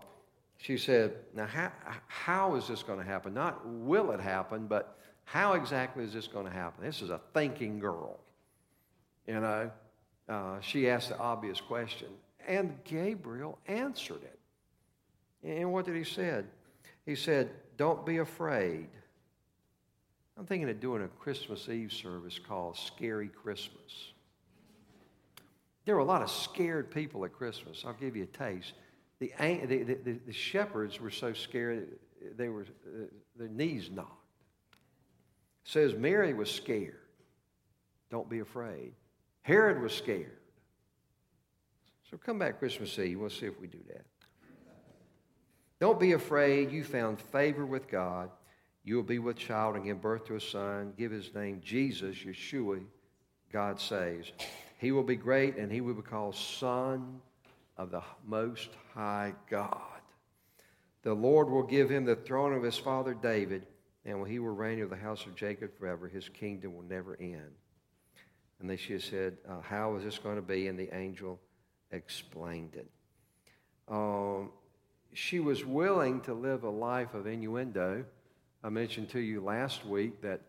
she 0.58 0.78
said, 0.78 1.16
Now, 1.34 1.46
how, 1.46 1.72
how 2.08 2.56
is 2.56 2.68
this 2.68 2.84
going 2.84 3.00
to 3.00 3.06
happen? 3.06 3.34
Not 3.34 3.66
will 3.66 4.12
it 4.12 4.20
happen, 4.20 4.68
but 4.68 4.98
how 5.24 5.54
exactly 5.54 6.04
is 6.04 6.14
this 6.14 6.28
going 6.28 6.46
to 6.46 6.52
happen? 6.52 6.84
This 6.84 7.02
is 7.02 7.10
a 7.10 7.20
thinking 7.34 7.80
girl, 7.80 8.20
you 9.28 9.40
know. 9.40 9.72
Uh, 10.30 10.60
she 10.62 10.90
asked 10.90 11.10
the 11.10 11.18
obvious 11.18 11.62
question, 11.62 12.10
and 12.48 12.78
Gabriel 12.84 13.58
answered 13.68 14.24
it. 14.24 14.40
And 15.44 15.72
what 15.72 15.86
did 15.86 15.96
he 15.96 16.04
say? 16.04 16.44
He 17.06 17.16
said, 17.16 17.50
Don't 17.78 18.06
be 18.06 18.18
afraid. 18.18 18.88
I'm 20.38 20.46
thinking 20.46 20.70
of 20.70 20.80
doing 20.80 21.04
a 21.04 21.08
Christmas 21.08 21.68
Eve 21.68 21.92
service 21.92 22.40
called 22.40 22.78
Scary 22.78 23.30
Christmas. 23.30 24.12
There 25.86 25.96
were 25.96 26.02
a 26.02 26.06
lot 26.06 26.22
of 26.22 26.30
scared 26.30 26.92
people 26.92 27.26
at 27.26 27.34
Christmas. 27.34 27.84
I'll 27.88 27.94
give 27.94 28.16
you 28.16 28.24
a 28.24 28.38
taste. 28.38 28.74
The, 29.20 29.32
the, 29.40 29.84
the, 29.84 30.20
the 30.28 30.34
shepherds 30.34 31.00
were 31.00 31.10
so 31.10 31.34
scared, 31.34 31.88
they 32.36 32.50
were, 32.50 32.64
uh, 32.86 33.06
their 33.36 33.48
knees 33.48 33.90
knocked. 33.92 34.12
It 35.66 35.72
says 35.72 35.96
Mary 35.96 36.34
was 36.34 36.52
scared. 36.52 37.00
Don't 38.10 38.30
be 38.30 38.40
afraid. 38.40 38.94
Herod 39.42 39.82
was 39.82 39.94
scared. 39.94 40.38
So 42.10 42.18
come 42.18 42.40
back 42.40 42.60
Christmas 42.60 42.98
Eve. 43.00 43.20
We'll 43.20 43.30
see 43.30 43.48
if 43.48 43.60
we 43.60 43.68
do 43.68 43.80
that. 43.90 44.06
Don't 45.80 46.00
be 46.00 46.14
afraid. 46.14 46.72
You 46.72 46.84
found 46.84 47.20
favor 47.20 47.66
with 47.66 47.88
God. 47.88 48.30
You 48.84 48.96
will 48.96 49.04
be 49.04 49.20
with 49.20 49.36
child 49.36 49.76
and 49.76 49.84
give 49.84 50.02
birth 50.02 50.26
to 50.28 50.36
a 50.36 50.42
son. 50.42 50.94
Give 50.98 51.12
his 51.12 51.34
name 51.36 51.62
Jesus, 51.64 52.16
Yeshua, 52.18 52.82
God 53.52 53.80
says. 53.80 54.32
He 54.80 54.92
will 54.92 55.04
be 55.04 55.16
great, 55.16 55.58
and 55.58 55.72
he 55.72 55.82
will 55.82 55.96
be 55.96 56.02
called 56.02 56.36
Son 56.36 57.20
of 57.78 57.92
the 57.92 58.04
Most 58.26 58.70
High 58.94 59.34
God. 59.50 60.02
The 61.04 61.14
Lord 61.14 61.50
will 61.50 61.64
give 61.64 61.90
him 61.90 62.06
the 62.06 62.16
throne 62.16 62.54
of 62.54 62.64
his 62.64 62.78
father 62.78 63.14
David, 63.14 63.66
and 64.06 64.28
he 64.28 64.40
will 64.40 64.50
reign 64.50 64.82
over 64.82 64.96
the 64.96 65.02
house 65.02 65.26
of 65.26 65.36
Jacob 65.36 65.78
forever. 65.78 66.08
His 66.08 66.28
kingdom 66.30 66.76
will 66.76 66.84
never 66.84 67.18
end. 67.20 67.52
And 68.60 68.70
they 68.70 68.78
she 68.78 69.00
said, 69.00 69.38
uh, 69.48 69.62
How 69.62 69.96
is 69.96 70.04
this 70.04 70.18
going 70.18 70.38
to 70.38 70.42
be? 70.42 70.68
And 70.68 70.78
the 70.78 70.94
angel 70.96 71.40
explained 71.92 72.76
it. 72.76 72.90
Um, 73.88 74.50
she 75.14 75.40
was 75.40 75.66
willing 75.66 76.22
to 76.22 76.34
live 76.34 76.64
a 76.64 76.70
life 76.70 77.14
of 77.14 77.28
innuendo. 77.28 78.06
I 78.64 78.70
mentioned 78.70 79.10
to 79.10 79.20
you 79.20 79.42
last 79.42 79.86
week 79.86 80.22
that 80.22 80.42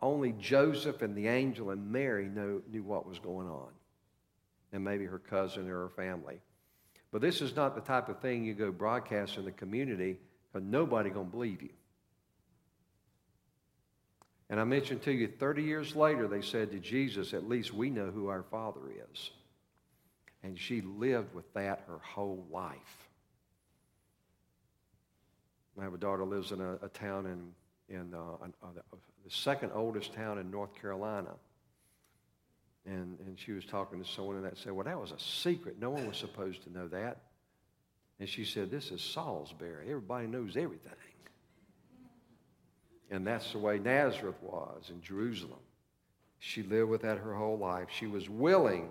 only 0.00 0.32
Joseph 0.38 1.02
and 1.02 1.16
the 1.16 1.28
angel 1.28 1.70
and 1.70 1.90
Mary 1.90 2.26
know, 2.28 2.60
knew 2.70 2.82
what 2.82 3.06
was 3.06 3.18
going 3.18 3.48
on, 3.48 3.68
and 4.76 4.84
maybe 4.84 5.06
her 5.06 5.18
cousin 5.18 5.68
or 5.68 5.88
her 5.88 5.88
family. 5.88 6.38
But 7.10 7.22
this 7.22 7.40
is 7.40 7.56
not 7.56 7.74
the 7.74 7.80
type 7.80 8.08
of 8.08 8.20
thing 8.20 8.44
you 8.44 8.54
go 8.54 8.70
broadcast 8.70 9.38
in 9.38 9.44
the 9.44 9.50
community 9.50 10.18
because 10.52 10.68
nobody 10.68 11.10
going 11.10 11.26
to 11.26 11.32
believe 11.32 11.62
you. 11.62 11.70
And 14.48 14.60
I 14.60 14.64
mentioned 14.64 15.02
to 15.02 15.12
you 15.12 15.26
30 15.26 15.62
years 15.62 15.96
later, 15.96 16.28
they 16.28 16.42
said 16.42 16.70
to 16.70 16.78
Jesus, 16.78 17.34
At 17.34 17.48
least 17.48 17.74
we 17.74 17.90
know 17.90 18.10
who 18.10 18.28
our 18.28 18.44
Father 18.44 18.82
is. 19.12 19.30
And 20.44 20.58
she 20.58 20.82
lived 20.82 21.34
with 21.34 21.52
that 21.54 21.82
her 21.88 21.98
whole 21.98 22.46
life. 22.52 23.08
I 25.80 25.84
have 25.84 25.94
a 25.94 25.98
daughter 25.98 26.24
lives 26.24 26.52
in 26.52 26.60
a, 26.60 26.74
a 26.82 26.88
town 26.88 27.26
in, 27.26 27.96
in 27.96 28.14
uh, 28.14 28.44
uh, 28.62 28.68
the 29.24 29.30
second 29.30 29.72
oldest 29.74 30.12
town 30.14 30.38
in 30.38 30.50
North 30.50 30.74
Carolina. 30.80 31.32
And, 32.86 33.18
and 33.26 33.36
she 33.38 33.52
was 33.52 33.64
talking 33.64 34.02
to 34.02 34.08
someone, 34.08 34.36
and 34.36 34.44
that 34.44 34.56
said, 34.56 34.72
Well, 34.72 34.84
that 34.84 35.00
was 35.00 35.10
a 35.10 35.18
secret. 35.18 35.76
No 35.80 35.90
one 35.90 36.06
was 36.06 36.16
supposed 36.16 36.62
to 36.64 36.72
know 36.72 36.86
that. 36.88 37.22
And 38.20 38.28
she 38.28 38.44
said, 38.44 38.70
This 38.70 38.90
is 38.90 39.02
Salisbury. 39.02 39.86
Everybody 39.88 40.26
knows 40.28 40.56
everything. 40.56 40.92
And 43.10 43.26
that's 43.26 43.52
the 43.52 43.58
way 43.58 43.78
Nazareth 43.78 44.36
was 44.42 44.90
in 44.90 45.00
Jerusalem. 45.00 45.60
She 46.38 46.62
lived 46.62 46.90
with 46.90 47.02
that 47.02 47.18
her 47.18 47.34
whole 47.34 47.58
life. 47.58 47.88
She 47.90 48.06
was 48.06 48.28
willing 48.28 48.90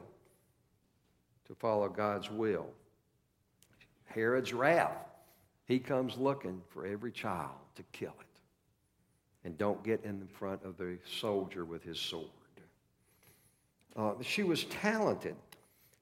to 1.47 1.55
follow 1.55 1.89
God's 1.89 2.29
will. 2.29 2.67
Herod's 4.05 4.53
wrath, 4.53 4.97
he 5.65 5.79
comes 5.79 6.17
looking 6.17 6.61
for 6.69 6.85
every 6.85 7.11
child 7.11 7.51
to 7.75 7.83
kill 7.91 8.15
it. 8.19 8.39
And 9.43 9.57
don't 9.57 9.83
get 9.83 10.03
in 10.03 10.27
front 10.39 10.63
of 10.63 10.77
the 10.77 10.97
soldier 11.19 11.65
with 11.65 11.83
his 11.83 11.99
sword. 11.99 12.29
Uh, 13.95 14.13
she 14.21 14.43
was 14.43 14.65
talented. 14.65 15.35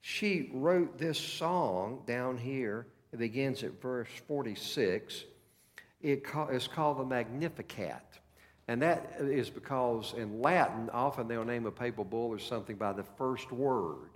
She 0.00 0.50
wrote 0.52 0.98
this 0.98 1.18
song 1.18 2.02
down 2.06 2.36
here. 2.36 2.86
It 3.12 3.18
begins 3.18 3.62
at 3.62 3.80
verse 3.80 4.08
46. 4.26 5.24
It 6.02 6.24
is 6.50 6.68
called 6.68 6.98
the 6.98 7.04
Magnificat. 7.04 8.02
And 8.66 8.82
that 8.82 9.16
is 9.20 9.50
because 9.50 10.14
in 10.16 10.40
Latin, 10.40 10.90
often 10.90 11.28
they'll 11.28 11.44
name 11.44 11.66
a 11.66 11.70
papal 11.70 12.04
bull 12.04 12.28
or 12.28 12.38
something 12.38 12.76
by 12.76 12.92
the 12.92 13.02
first 13.02 13.52
word. 13.52 14.10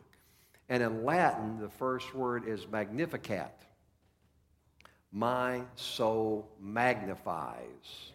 And 0.69 0.83
in 0.83 1.05
Latin, 1.05 1.59
the 1.61 1.69
first 1.69 2.15
word 2.15 2.47
is 2.47 2.67
magnificat. 2.71 3.63
My 5.13 5.63
soul 5.77 6.49
magnifies. 6.61 8.13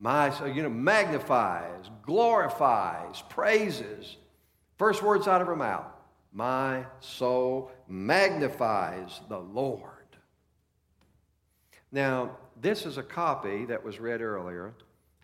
My 0.00 0.30
soul, 0.30 0.48
you 0.48 0.62
know, 0.62 0.68
magnifies, 0.68 1.90
glorifies, 2.02 3.22
praises. 3.28 4.16
First 4.76 5.02
words 5.02 5.26
out 5.26 5.40
of 5.40 5.48
her 5.48 5.56
mouth. 5.56 5.86
My 6.32 6.84
soul 7.00 7.72
magnifies 7.88 9.20
the 9.28 9.38
Lord. 9.38 9.92
Now, 11.90 12.36
this 12.60 12.86
is 12.86 12.98
a 12.98 13.02
copy 13.02 13.64
that 13.64 13.82
was 13.82 13.98
read 13.98 14.20
earlier 14.20 14.74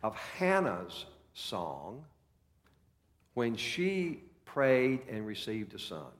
of 0.03 0.17
Hannah's 0.17 1.07
song 1.35 2.05
when 3.35 3.57
she 3.57 4.23
prayed 4.45 5.01
and 5.09 5.27
received 5.27 5.75
a 5.75 5.79
son. 5.79 6.13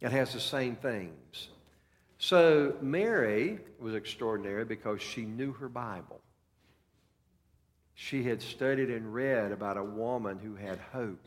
It 0.00 0.12
has 0.12 0.32
the 0.32 0.40
same 0.40 0.76
things. 0.76 1.48
So 2.18 2.74
Mary 2.80 3.58
was 3.80 3.94
extraordinary 3.94 4.64
because 4.64 5.00
she 5.00 5.22
knew 5.24 5.52
her 5.52 5.68
Bible. 5.68 6.20
She 8.00 8.22
had 8.22 8.40
studied 8.40 8.90
and 8.90 9.12
read 9.12 9.50
about 9.50 9.76
a 9.76 9.82
woman 9.82 10.38
who 10.38 10.54
had 10.54 10.78
hope, 10.92 11.18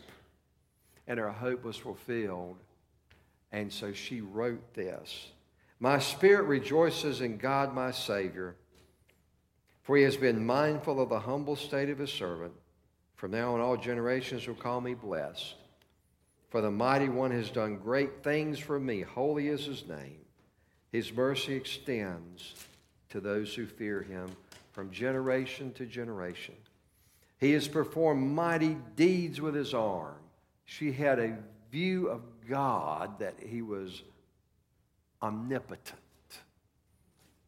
and 1.06 1.20
her 1.20 1.30
hope 1.30 1.66
was 1.66 1.76
fulfilled. 1.76 2.56
And 3.52 3.72
so 3.74 3.92
she 3.92 4.22
wrote 4.22 4.74
this 4.74 5.32
My 5.82 6.00
spirit 6.00 6.44
rejoices 6.44 7.20
in 7.20 7.36
God 7.36 7.76
my 7.76 7.92
Savior, 7.92 8.56
for 9.84 9.98
he 9.98 10.04
has 10.04 10.16
been 10.16 10.46
mindful 10.46 11.02
of 11.02 11.10
the 11.10 11.20
humble 11.20 11.58
state 11.58 11.90
of 11.90 12.00
his 12.00 12.10
servant. 12.10 12.54
From 13.18 13.32
now 13.32 13.54
on, 13.54 13.60
all 13.60 13.76
generations 13.76 14.48
will 14.48 14.56
call 14.56 14.80
me 14.80 14.94
blessed. 14.94 15.56
For 16.52 16.62
the 16.62 16.72
mighty 16.72 17.10
one 17.10 17.32
has 17.32 17.52
done 17.52 17.80
great 17.80 18.24
things 18.24 18.60
for 18.60 18.80
me. 18.80 19.02
Holy 19.02 19.50
is 19.50 19.66
his 19.66 19.86
name. 19.90 20.22
His 20.90 21.12
mercy 21.12 21.54
extends 21.54 22.56
to 23.10 23.20
those 23.20 23.54
who 23.54 23.68
fear 23.68 24.02
him 24.02 24.30
from 24.72 24.92
generation 24.92 25.72
to 25.74 25.86
generation. 25.86 26.56
He 27.40 27.52
has 27.54 27.68
performed 27.68 28.32
mighty 28.32 28.78
deeds 28.96 29.42
with 29.42 29.56
his 29.56 29.74
arm. 29.74 30.16
She 30.66 30.92
had 30.92 31.20
a 31.20 31.38
view 31.72 32.08
of 32.08 32.22
God 32.48 33.20
that 33.20 33.36
he 33.40 33.62
was 33.62 34.04
omnipotent. 35.22 35.98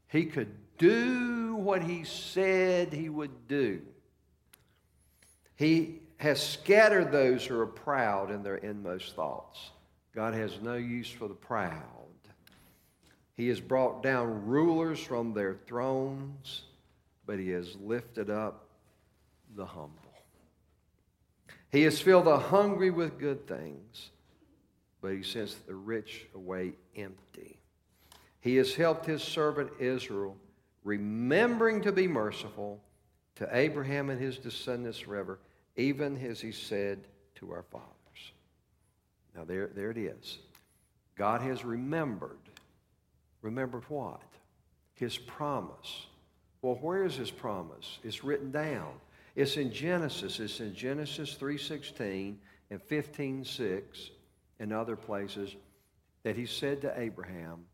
He 0.07 0.25
could 0.25 0.51
do 0.77 1.55
what 1.55 1.83
he 1.83 2.03
said 2.03 2.93
he 2.93 3.09
would 3.09 3.47
do. 3.47 3.81
He 5.55 5.99
has 6.17 6.41
scattered 6.41 7.11
those 7.11 7.45
who 7.45 7.59
are 7.59 7.67
proud 7.67 8.31
in 8.31 8.43
their 8.43 8.57
inmost 8.57 9.15
thoughts. 9.15 9.71
God 10.15 10.33
has 10.33 10.61
no 10.61 10.75
use 10.75 11.09
for 11.09 11.27
the 11.27 11.33
proud. 11.33 11.81
He 13.35 13.47
has 13.47 13.59
brought 13.59 14.03
down 14.03 14.45
rulers 14.45 14.99
from 14.99 15.33
their 15.33 15.55
thrones, 15.65 16.63
but 17.25 17.39
he 17.39 17.49
has 17.49 17.75
lifted 17.75 18.29
up 18.29 18.69
the 19.55 19.65
humble. 19.65 19.99
He 21.71 21.83
has 21.83 21.99
filled 21.99 22.25
the 22.25 22.37
hungry 22.37 22.91
with 22.91 23.17
good 23.17 23.47
things, 23.47 24.11
but 25.01 25.13
he 25.13 25.23
sends 25.23 25.55
the 25.55 25.75
rich 25.75 26.27
away 26.35 26.73
empty. 26.95 27.59
He 28.41 28.57
has 28.57 28.75
helped 28.75 29.05
his 29.05 29.23
servant 29.23 29.71
Israel, 29.79 30.37
remembering 30.83 31.81
to 31.81 31.91
be 31.91 32.07
merciful 32.07 32.79
to 33.35 33.49
Abraham 33.51 34.09
and 34.09 34.19
his 34.19 34.37
descendants 34.37 34.99
forever, 34.99 35.39
even 35.75 36.17
as 36.17 36.39
he 36.41 36.51
said 36.51 36.99
to 37.35 37.51
our 37.51 37.63
fathers. 37.63 37.87
Now, 39.35 39.43
there, 39.43 39.67
there 39.73 39.89
it 39.89 39.97
is. 39.97 40.37
God 41.15 41.41
has 41.41 41.65
remembered. 41.65 42.37
Remembered 43.41 43.83
what? 43.89 44.21
His 44.93 45.17
promise. 45.17 46.05
Well, 46.63 46.75
where 46.75 47.03
is 47.03 47.17
his 47.17 47.29
promise? 47.29 47.99
It's 48.03 48.23
written 48.23 48.49
down. 48.49 48.93
It's 49.35 49.57
in 49.57 49.71
Genesis. 49.71 50.39
It's 50.39 50.61
in 50.61 50.73
Genesis 50.73 51.35
3.16 51.37 52.35
and 52.71 52.81
15.6 52.87 53.81
and 54.61 54.71
other 54.71 54.95
places 54.95 55.53
that 56.23 56.37
he 56.37 56.45
said 56.45 56.81
to 56.81 56.93
Abraham, 56.97 57.65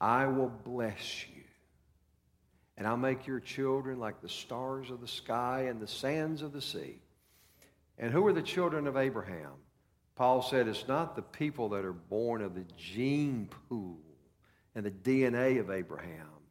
I 0.00 0.26
will 0.26 0.50
bless 0.64 1.26
you. 1.28 1.42
And 2.78 2.86
I'll 2.86 2.96
make 2.96 3.26
your 3.26 3.38
children 3.38 4.00
like 4.00 4.22
the 4.22 4.30
stars 4.30 4.90
of 4.90 5.02
the 5.02 5.08
sky 5.08 5.66
and 5.68 5.78
the 5.78 5.86
sands 5.86 6.40
of 6.40 6.54
the 6.54 6.62
sea. 6.62 7.02
And 7.98 8.10
who 8.10 8.26
are 8.26 8.32
the 8.32 8.40
children 8.40 8.86
of 8.86 8.96
Abraham? 8.96 9.52
Paul 10.16 10.40
said 10.40 10.68
it's 10.68 10.88
not 10.88 11.16
the 11.16 11.22
people 11.22 11.68
that 11.68 11.84
are 11.84 11.92
born 11.92 12.40
of 12.40 12.54
the 12.54 12.64
gene 12.78 13.50
pool 13.68 13.98
and 14.74 14.86
the 14.86 14.90
DNA 14.90 15.60
of 15.60 15.70
Abraham. 15.70 16.41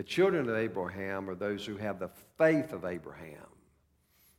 The 0.00 0.04
children 0.04 0.48
of 0.48 0.56
Abraham 0.56 1.28
are 1.28 1.34
those 1.34 1.66
who 1.66 1.76
have 1.76 1.98
the 1.98 2.08
faith 2.38 2.72
of 2.72 2.86
Abraham. 2.86 3.44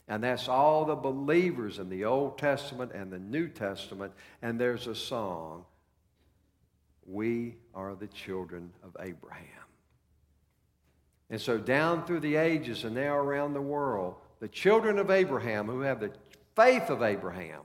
And 0.07 0.23
that's 0.23 0.47
all 0.47 0.85
the 0.85 0.95
believers 0.95 1.77
in 1.77 1.87
the 1.87 2.05
Old 2.05 2.39
Testament 2.39 2.93
and 2.95 3.13
the 3.13 3.19
New 3.19 3.47
Testament. 3.47 4.11
And 4.41 4.59
there's 4.59 4.87
a 4.87 4.95
song 4.95 5.65
we 7.05 7.57
are 7.75 7.93
the 7.93 8.07
children 8.07 8.71
of 8.81 8.97
Abraham. 8.99 9.45
And 11.29 11.39
so, 11.39 11.59
down 11.59 12.07
through 12.07 12.21
the 12.21 12.37
ages 12.37 12.83
and 12.83 12.95
now 12.95 13.15
around 13.15 13.53
the 13.53 13.61
world, 13.61 14.15
the 14.39 14.47
children 14.47 14.97
of 14.97 15.11
Abraham 15.11 15.67
who 15.67 15.81
have 15.81 15.99
the 15.99 16.11
faith 16.55 16.89
of 16.89 17.03
Abraham 17.03 17.61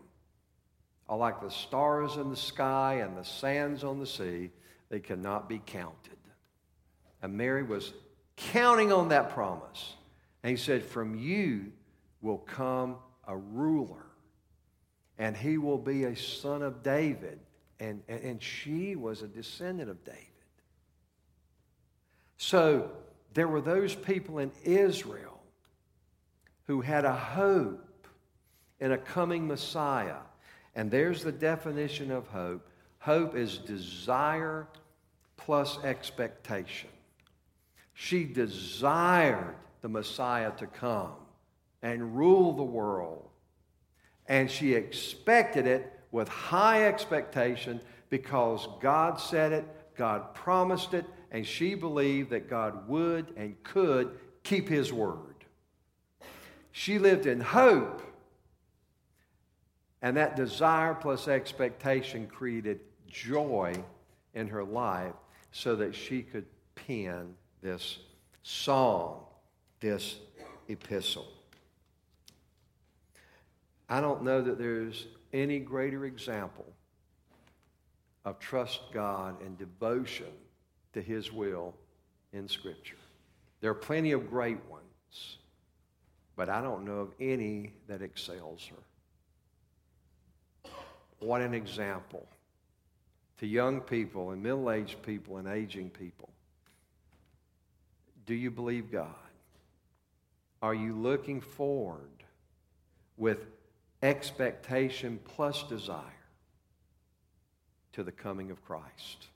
are 1.08 1.16
like 1.16 1.40
the 1.40 1.50
stars 1.50 2.16
in 2.16 2.28
the 2.28 2.36
sky 2.36 2.96
and 2.96 3.16
the 3.16 3.24
sands 3.24 3.84
on 3.84 4.00
the 4.00 4.06
sea. 4.06 4.50
They 4.90 5.00
cannot 5.00 5.48
be 5.48 5.62
counted. 5.64 6.15
And 7.22 7.34
Mary 7.36 7.62
was 7.62 7.92
counting 8.36 8.92
on 8.92 9.08
that 9.08 9.30
promise. 9.30 9.94
And 10.42 10.50
he 10.50 10.56
said, 10.56 10.84
From 10.84 11.14
you 11.14 11.72
will 12.20 12.38
come 12.38 12.96
a 13.26 13.36
ruler, 13.36 14.06
and 15.18 15.36
he 15.36 15.58
will 15.58 15.78
be 15.78 16.04
a 16.04 16.16
son 16.16 16.62
of 16.62 16.82
David. 16.82 17.38
And, 17.78 18.02
and, 18.08 18.22
and 18.22 18.42
she 18.42 18.96
was 18.96 19.22
a 19.22 19.28
descendant 19.28 19.90
of 19.90 20.02
David. 20.04 20.20
So 22.38 22.90
there 23.34 23.48
were 23.48 23.60
those 23.60 23.94
people 23.94 24.38
in 24.38 24.50
Israel 24.64 25.40
who 26.66 26.80
had 26.80 27.04
a 27.04 27.12
hope 27.12 28.06
in 28.80 28.92
a 28.92 28.98
coming 28.98 29.46
Messiah. 29.46 30.18
And 30.74 30.90
there's 30.90 31.22
the 31.22 31.32
definition 31.32 32.10
of 32.10 32.26
hope 32.28 32.66
hope 32.98 33.36
is 33.36 33.58
desire 33.58 34.66
plus 35.36 35.78
expectation. 35.84 36.90
She 37.98 38.24
desired 38.24 39.56
the 39.80 39.88
Messiah 39.88 40.52
to 40.58 40.66
come 40.66 41.14
and 41.80 42.14
rule 42.14 42.52
the 42.52 42.62
world. 42.62 43.30
And 44.26 44.50
she 44.50 44.74
expected 44.74 45.66
it 45.66 45.98
with 46.12 46.28
high 46.28 46.86
expectation 46.86 47.80
because 48.10 48.68
God 48.80 49.18
said 49.18 49.50
it, 49.52 49.64
God 49.96 50.34
promised 50.34 50.92
it, 50.92 51.06
and 51.30 51.46
she 51.46 51.74
believed 51.74 52.28
that 52.30 52.50
God 52.50 52.86
would 52.86 53.32
and 53.34 53.60
could 53.62 54.18
keep 54.42 54.68
his 54.68 54.92
word. 54.92 55.46
She 56.72 56.98
lived 56.98 57.24
in 57.24 57.40
hope, 57.40 58.02
and 60.02 60.18
that 60.18 60.36
desire 60.36 60.92
plus 60.92 61.28
expectation 61.28 62.26
created 62.26 62.80
joy 63.08 63.72
in 64.34 64.48
her 64.48 64.64
life 64.64 65.14
so 65.50 65.74
that 65.76 65.94
she 65.94 66.20
could 66.20 66.44
pen 66.74 67.34
this 67.66 67.98
song, 68.44 69.24
this 69.80 70.20
epistle. 70.68 71.26
I 73.88 74.00
don't 74.00 74.22
know 74.22 74.40
that 74.40 74.56
there's 74.56 75.08
any 75.32 75.58
greater 75.58 76.04
example 76.04 76.66
of 78.24 78.38
trust 78.38 78.82
God 78.94 79.40
and 79.40 79.58
devotion 79.58 80.30
to 80.92 81.02
His 81.02 81.32
will 81.32 81.74
in 82.32 82.46
Scripture. 82.46 82.98
There 83.60 83.72
are 83.72 83.74
plenty 83.74 84.12
of 84.12 84.30
great 84.30 84.64
ones, 84.70 85.38
but 86.36 86.48
I 86.48 86.62
don't 86.62 86.84
know 86.84 87.00
of 87.00 87.14
any 87.18 87.72
that 87.88 88.00
excels 88.00 88.70
her. 88.70 90.70
What 91.18 91.40
an 91.40 91.52
example 91.52 92.28
to 93.38 93.46
young 93.48 93.80
people 93.80 94.30
and 94.30 94.40
middle 94.40 94.70
aged 94.70 95.02
people 95.02 95.38
and 95.38 95.48
aging 95.48 95.90
people. 95.90 96.28
Do 98.26 98.34
you 98.34 98.50
believe 98.50 98.90
God? 98.90 99.14
Are 100.60 100.74
you 100.74 100.94
looking 100.94 101.40
forward 101.40 102.24
with 103.16 103.46
expectation 104.02 105.18
plus 105.24 105.62
desire 105.64 106.02
to 107.92 108.02
the 108.02 108.12
coming 108.12 108.50
of 108.50 108.64
Christ? 108.64 109.28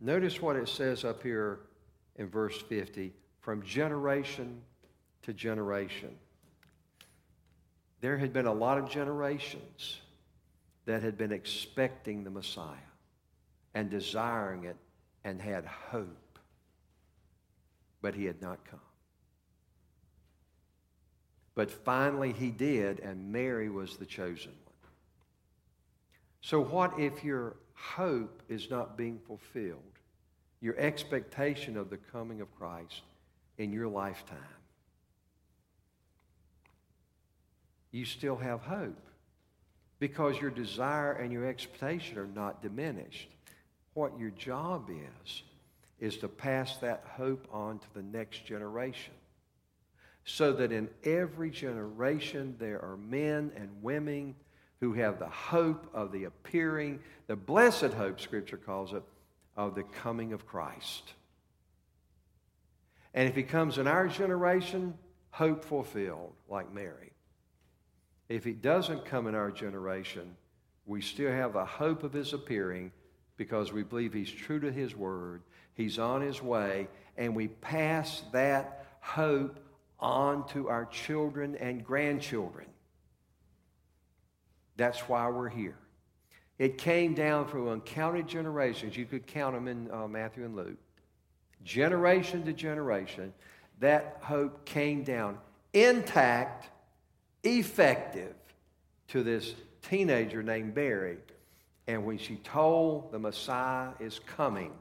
Notice 0.00 0.40
what 0.40 0.56
it 0.56 0.68
says 0.68 1.04
up 1.04 1.22
here 1.22 1.60
in 2.16 2.28
verse 2.28 2.60
50 2.60 3.12
from 3.40 3.62
generation 3.62 4.60
to 5.22 5.32
generation. 5.32 6.16
There 8.00 8.16
had 8.16 8.32
been 8.32 8.46
a 8.46 8.52
lot 8.52 8.78
of 8.78 8.88
generations 8.88 10.00
that 10.84 11.02
had 11.02 11.18
been 11.18 11.32
expecting 11.32 12.24
the 12.24 12.30
Messiah 12.30 12.76
and 13.74 13.90
desiring 13.90 14.64
it 14.64 14.76
and 15.24 15.40
had 15.40 15.64
hope, 15.64 16.27
but 18.00 18.14
he 18.14 18.24
had 18.24 18.40
not 18.40 18.64
come. 18.64 18.80
But 21.54 21.70
finally 21.70 22.32
he 22.32 22.50
did, 22.50 23.00
and 23.00 23.32
Mary 23.32 23.68
was 23.68 23.96
the 23.96 24.06
chosen 24.06 24.52
one. 24.64 24.92
So, 26.40 26.62
what 26.62 26.98
if 26.98 27.24
your 27.24 27.56
hope 27.74 28.42
is 28.48 28.70
not 28.70 28.96
being 28.96 29.18
fulfilled? 29.26 29.82
Your 30.60 30.76
expectation 30.76 31.76
of 31.76 31.90
the 31.90 31.96
coming 31.96 32.40
of 32.40 32.56
Christ 32.56 33.02
in 33.58 33.72
your 33.72 33.88
lifetime. 33.88 34.38
You 37.90 38.04
still 38.04 38.36
have 38.36 38.60
hope 38.60 39.08
because 39.98 40.40
your 40.40 40.50
desire 40.50 41.12
and 41.12 41.32
your 41.32 41.46
expectation 41.46 42.18
are 42.18 42.26
not 42.26 42.62
diminished. 42.62 43.28
What 43.94 44.18
your 44.18 44.30
job 44.30 44.90
is, 44.90 45.42
is 46.00 46.18
to 46.18 46.28
pass 46.28 46.76
that 46.78 47.04
hope 47.16 47.48
on 47.52 47.78
to 47.78 47.86
the 47.94 48.02
next 48.02 48.44
generation. 48.44 49.14
So 50.24 50.52
that 50.52 50.72
in 50.72 50.88
every 51.04 51.50
generation 51.50 52.54
there 52.58 52.82
are 52.82 52.96
men 52.96 53.50
and 53.56 53.82
women 53.82 54.34
who 54.80 54.92
have 54.92 55.18
the 55.18 55.28
hope 55.28 55.88
of 55.94 56.12
the 56.12 56.24
appearing, 56.24 57.00
the 57.26 57.36
blessed 57.36 57.92
hope, 57.94 58.20
Scripture 58.20 58.56
calls 58.56 58.92
it, 58.92 59.02
of 59.56 59.74
the 59.74 59.82
coming 59.82 60.32
of 60.32 60.46
Christ. 60.46 61.14
And 63.14 63.28
if 63.28 63.34
he 63.34 63.42
comes 63.42 63.78
in 63.78 63.88
our 63.88 64.06
generation, 64.06 64.94
hope 65.30 65.64
fulfilled, 65.64 66.34
like 66.48 66.72
Mary. 66.72 67.12
If 68.28 68.44
he 68.44 68.52
doesn't 68.52 69.04
come 69.04 69.26
in 69.26 69.34
our 69.34 69.50
generation, 69.50 70.36
we 70.86 71.00
still 71.00 71.32
have 71.32 71.54
the 71.54 71.64
hope 71.64 72.04
of 72.04 72.12
his 72.12 72.32
appearing 72.32 72.92
because 73.36 73.72
we 73.72 73.82
believe 73.82 74.12
he's 74.12 74.30
true 74.30 74.60
to 74.60 74.70
his 74.70 74.94
word, 74.94 75.42
he's 75.78 75.98
on 75.98 76.20
his 76.20 76.42
way, 76.42 76.88
and 77.16 77.34
we 77.34 77.48
pass 77.48 78.22
that 78.32 78.84
hope 79.00 79.58
on 79.98 80.46
to 80.48 80.68
our 80.68 80.84
children 80.84 81.56
and 81.56 81.82
grandchildren. 81.82 82.66
That's 84.76 85.00
why 85.08 85.28
we're 85.30 85.48
here. 85.48 85.78
It 86.58 86.76
came 86.76 87.14
down 87.14 87.46
from 87.46 87.68
uncounted 87.68 88.28
generations. 88.28 88.96
You 88.96 89.06
could 89.06 89.26
count 89.26 89.54
them 89.54 89.68
in 89.68 89.90
uh, 89.90 90.08
Matthew 90.08 90.44
and 90.44 90.56
Luke. 90.56 90.78
Generation 91.64 92.44
to 92.44 92.52
generation, 92.52 93.32
that 93.80 94.18
hope 94.20 94.64
came 94.64 95.04
down 95.04 95.38
intact 95.72 96.70
effective 97.44 98.34
to 99.08 99.22
this 99.22 99.54
teenager 99.82 100.42
named 100.42 100.74
Mary. 100.74 101.18
And 101.86 102.04
when 102.04 102.18
she 102.18 102.36
told 102.36 103.12
the 103.12 103.18
Messiah 103.18 103.90
is 104.00 104.20
coming 104.36 104.72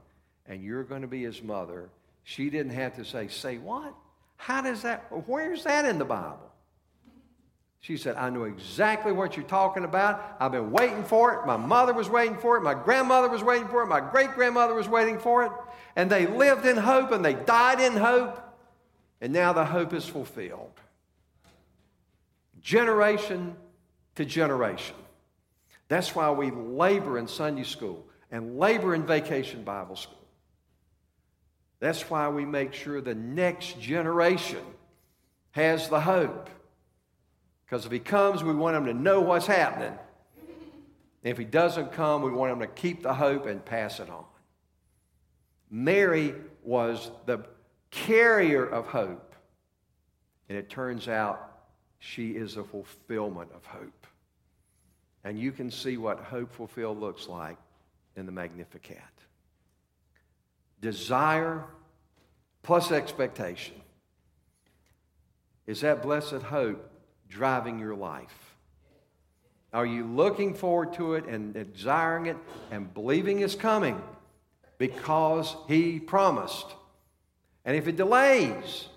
and 0.47 0.63
you're 0.63 0.83
going 0.83 1.01
to 1.01 1.07
be 1.07 1.23
his 1.23 1.41
mother, 1.41 1.89
she 2.23 2.49
didn't 2.49 2.73
have 2.73 2.95
to 2.95 3.05
say, 3.05 3.27
Say 3.27 3.57
what? 3.57 3.93
How 4.37 4.61
does 4.61 4.83
that, 4.83 5.05
where's 5.27 5.63
that 5.63 5.85
in 5.85 5.97
the 5.97 6.05
Bible? 6.05 6.39
She 7.79 7.97
said, 7.97 8.15
I 8.15 8.29
know 8.29 8.43
exactly 8.43 9.11
what 9.11 9.37
you're 9.37 9.45
talking 9.45 9.83
about. 9.83 10.35
I've 10.39 10.51
been 10.51 10.71
waiting 10.71 11.03
for 11.03 11.33
it. 11.33 11.45
My 11.45 11.57
mother 11.57 11.93
was 11.93 12.09
waiting 12.09 12.37
for 12.37 12.57
it. 12.57 12.61
My 12.61 12.73
grandmother 12.73 13.29
was 13.29 13.43
waiting 13.43 13.67
for 13.67 13.83
it. 13.83 13.87
My 13.87 14.01
great 14.01 14.31
grandmother 14.31 14.73
was 14.73 14.87
waiting 14.87 15.19
for 15.19 15.45
it. 15.45 15.51
And 15.95 16.09
they 16.09 16.27
lived 16.27 16.65
in 16.65 16.75
hope 16.77 17.11
and 17.11 17.23
they 17.23 17.33
died 17.33 17.79
in 17.79 17.93
hope. 17.93 18.43
And 19.21 19.33
now 19.33 19.53
the 19.53 19.65
hope 19.65 19.93
is 19.93 20.05
fulfilled 20.05 20.71
generation 22.61 23.55
to 24.15 24.25
generation. 24.25 24.95
That's 25.87 26.13
why 26.13 26.31
we 26.31 26.51
labor 26.51 27.17
in 27.17 27.29
Sunday 27.29 27.63
school 27.63 28.05
and 28.29 28.59
labor 28.59 28.93
in 28.93 29.05
vacation 29.05 29.63
Bible 29.63 29.95
school. 29.95 30.16
That's 31.79 32.09
why 32.09 32.27
we 32.29 32.45
make 32.45 32.73
sure 32.73 33.01
the 33.01 33.15
next 33.15 33.79
generation 33.79 34.63
has 35.51 35.89
the 35.89 35.99
hope. 35.99 36.49
Because 37.65 37.85
if 37.85 37.91
he 37.91 37.99
comes, 37.99 38.43
we 38.43 38.53
want 38.53 38.77
him 38.77 38.85
to 38.85 38.93
know 38.93 39.21
what's 39.21 39.45
happening. 39.47 39.97
If 41.23 41.37
he 41.37 41.43
doesn't 41.43 41.91
come, 41.91 42.21
we 42.21 42.31
want 42.31 42.53
him 42.53 42.59
to 42.59 42.67
keep 42.67 43.03
the 43.03 43.13
hope 43.13 43.45
and 43.45 43.63
pass 43.63 43.99
it 43.99 44.09
on. 44.09 44.23
Mary 45.69 46.33
was 46.63 47.11
the 47.25 47.43
carrier 47.91 48.65
of 48.65 48.87
hope. 48.87 49.35
And 50.49 50.57
it 50.57 50.69
turns 50.69 51.07
out 51.07 51.51
she 51.99 52.31
is 52.31 52.55
a 52.55 52.63
fulfillment 52.63 53.49
of 53.53 53.65
hope. 53.65 54.07
And 55.23 55.37
you 55.37 55.51
can 55.51 55.69
see 55.69 55.97
what 55.97 56.19
hope 56.19 56.53
fulfilled 56.53 56.99
looks 56.99 57.27
like 57.27 57.57
in 58.15 58.25
the 58.25 58.31
Magnificat. 58.31 59.01
Desire 60.79 61.63
plus 62.63 62.91
expectation. 62.91 63.75
Is 65.65 65.81
that 65.81 66.01
blessed 66.01 66.43
hope 66.43 66.89
driving 67.27 67.79
your 67.79 67.95
life? 67.95 68.55
Are 69.73 69.85
you 69.85 70.05
looking 70.05 70.53
forward 70.53 70.93
to 70.93 71.15
it 71.15 71.25
and 71.25 71.53
desiring 71.73 72.27
it 72.27 72.37
and 72.71 72.93
believing 72.93 73.41
it's 73.41 73.55
coming 73.55 74.01
because 74.77 75.55
He 75.67 75.99
promised? 75.99 76.67
And 77.65 77.75
if 77.75 77.87
it 77.87 77.97
delays, 77.97 78.87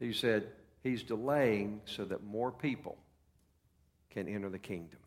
He 0.00 0.12
said, 0.12 0.48
He's 0.82 1.02
delaying 1.02 1.82
so 1.84 2.04
that 2.06 2.24
more 2.24 2.50
people 2.50 2.96
can 4.10 4.28
enter 4.28 4.48
the 4.48 4.58
kingdom. 4.58 4.98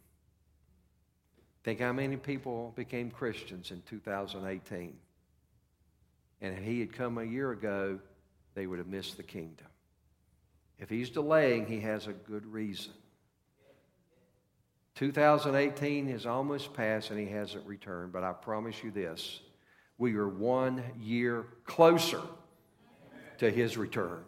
Think 1.63 1.79
how 1.79 1.93
many 1.93 2.17
people 2.17 2.73
became 2.75 3.09
Christians 3.09 3.71
in 3.71 3.81
2018 3.89 4.95
And 6.41 6.57
if 6.57 6.63
he 6.63 6.81
had 6.81 6.91
come 6.91 7.17
a 7.17 7.23
year 7.23 7.51
ago, 7.51 7.99
they 8.53 8.67
would 8.67 8.79
have 8.79 8.87
missed 8.87 9.15
the 9.15 9.23
kingdom. 9.23 9.67
If 10.77 10.89
he's 10.89 11.09
delaying, 11.09 11.65
he 11.65 11.79
has 11.79 12.07
a 12.07 12.13
good 12.13 12.45
reason. 12.45 12.91
2018 14.95 16.09
is 16.09 16.25
almost 16.25 16.73
past 16.73 17.09
and 17.09 17.19
he 17.19 17.27
hasn't 17.27 17.65
returned, 17.65 18.11
but 18.11 18.23
I 18.23 18.33
promise 18.33 18.83
you 18.83 18.91
this 18.91 19.39
we 19.97 20.15
are 20.15 20.27
one 20.27 20.83
year 20.99 21.45
closer 21.65 22.21
to 23.37 23.49
his 23.49 23.77
return. 23.77 24.23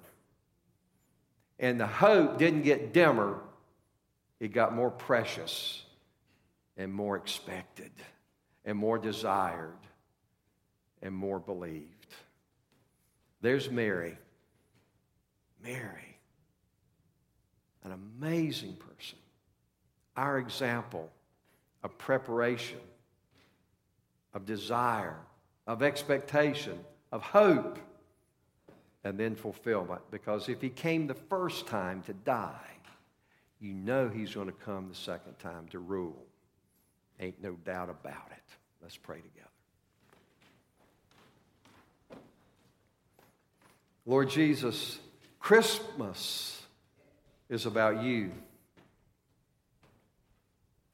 And 1.59 1.79
the 1.79 1.87
hope 1.87 2.37
didn't 2.37 2.61
get 2.61 2.93
dimmer, 2.93 3.41
it 4.39 4.53
got 4.53 4.73
more 4.73 4.91
precious 4.91 5.84
and 6.77 6.93
more 6.93 7.15
expected 7.15 7.91
and 8.65 8.77
more 8.77 8.97
desired 8.97 9.77
and 11.01 11.13
more 11.13 11.39
believed. 11.39 12.13
There's 13.41 13.69
Mary. 13.69 14.17
Mary, 15.65 16.19
an 17.83 17.91
amazing 17.91 18.75
person. 18.75 19.17
Our 20.15 20.37
example 20.37 21.09
of 21.83 21.97
preparation, 21.97 22.79
of 24.33 24.45
desire, 24.45 25.17
of 25.65 25.81
expectation, 25.81 26.77
of 27.11 27.23
hope, 27.23 27.79
and 29.03 29.19
then 29.19 29.35
fulfillment. 29.35 30.01
Because 30.11 30.49
if 30.49 30.61
he 30.61 30.69
came 30.69 31.07
the 31.07 31.15
first 31.15 31.65
time 31.67 32.03
to 32.03 32.13
die, 32.13 32.71
you 33.59 33.73
know 33.73 34.07
he's 34.07 34.35
going 34.35 34.47
to 34.47 34.53
come 34.53 34.87
the 34.87 34.95
second 34.95 35.39
time 35.39 35.67
to 35.69 35.79
rule. 35.79 36.25
Ain't 37.19 37.41
no 37.41 37.53
doubt 37.53 37.89
about 37.89 38.31
it. 38.31 38.43
Let's 38.81 38.97
pray 38.97 39.21
together. 39.21 39.49
Lord 44.05 44.29
Jesus, 44.29 44.99
Christmas 45.39 46.61
is 47.49 47.65
about 47.65 48.03
you. 48.03 48.31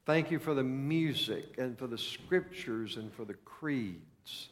Thank 0.05 0.31
you 0.31 0.39
for 0.39 0.53
the 0.53 0.63
music 0.63 1.57
and 1.57 1.77
for 1.77 1.87
the 1.87 1.97
scriptures 1.97 2.97
and 2.97 3.13
for 3.13 3.25
the 3.25 3.33
creeds. 3.33 4.49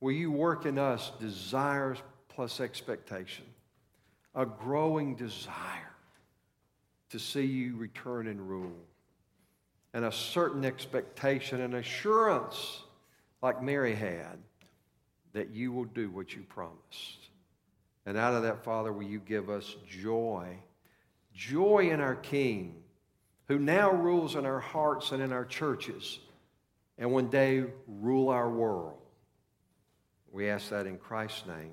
Will 0.00 0.12
you 0.12 0.30
work 0.30 0.66
in 0.66 0.78
us 0.78 1.10
desires 1.20 1.98
plus 2.28 2.60
expectation, 2.60 3.44
a 4.34 4.46
growing 4.46 5.16
desire 5.16 5.94
to 7.10 7.18
see 7.18 7.44
you 7.44 7.76
return 7.76 8.26
and 8.26 8.48
rule, 8.48 8.76
and 9.96 10.04
a 10.04 10.12
certain 10.12 10.62
expectation 10.62 11.62
and 11.62 11.72
assurance, 11.72 12.82
like 13.40 13.62
Mary 13.62 13.94
had, 13.94 14.36
that 15.32 15.48
you 15.52 15.72
will 15.72 15.86
do 15.86 16.10
what 16.10 16.34
you 16.34 16.42
promised. 16.42 17.30
And 18.04 18.18
out 18.18 18.34
of 18.34 18.42
that, 18.42 18.62
Father, 18.62 18.92
will 18.92 19.04
you 19.06 19.20
give 19.20 19.48
us 19.48 19.74
joy? 19.88 20.58
Joy 21.32 21.88
in 21.90 22.02
our 22.02 22.14
King, 22.14 22.74
who 23.48 23.58
now 23.58 23.90
rules 23.90 24.34
in 24.36 24.44
our 24.44 24.60
hearts 24.60 25.12
and 25.12 25.22
in 25.22 25.32
our 25.32 25.46
churches, 25.46 26.18
and 26.98 27.10
one 27.10 27.30
day 27.30 27.64
rule 27.88 28.28
our 28.28 28.50
world. 28.50 28.98
We 30.30 30.50
ask 30.50 30.68
that 30.68 30.86
in 30.86 30.98
Christ's 30.98 31.46
name. 31.46 31.72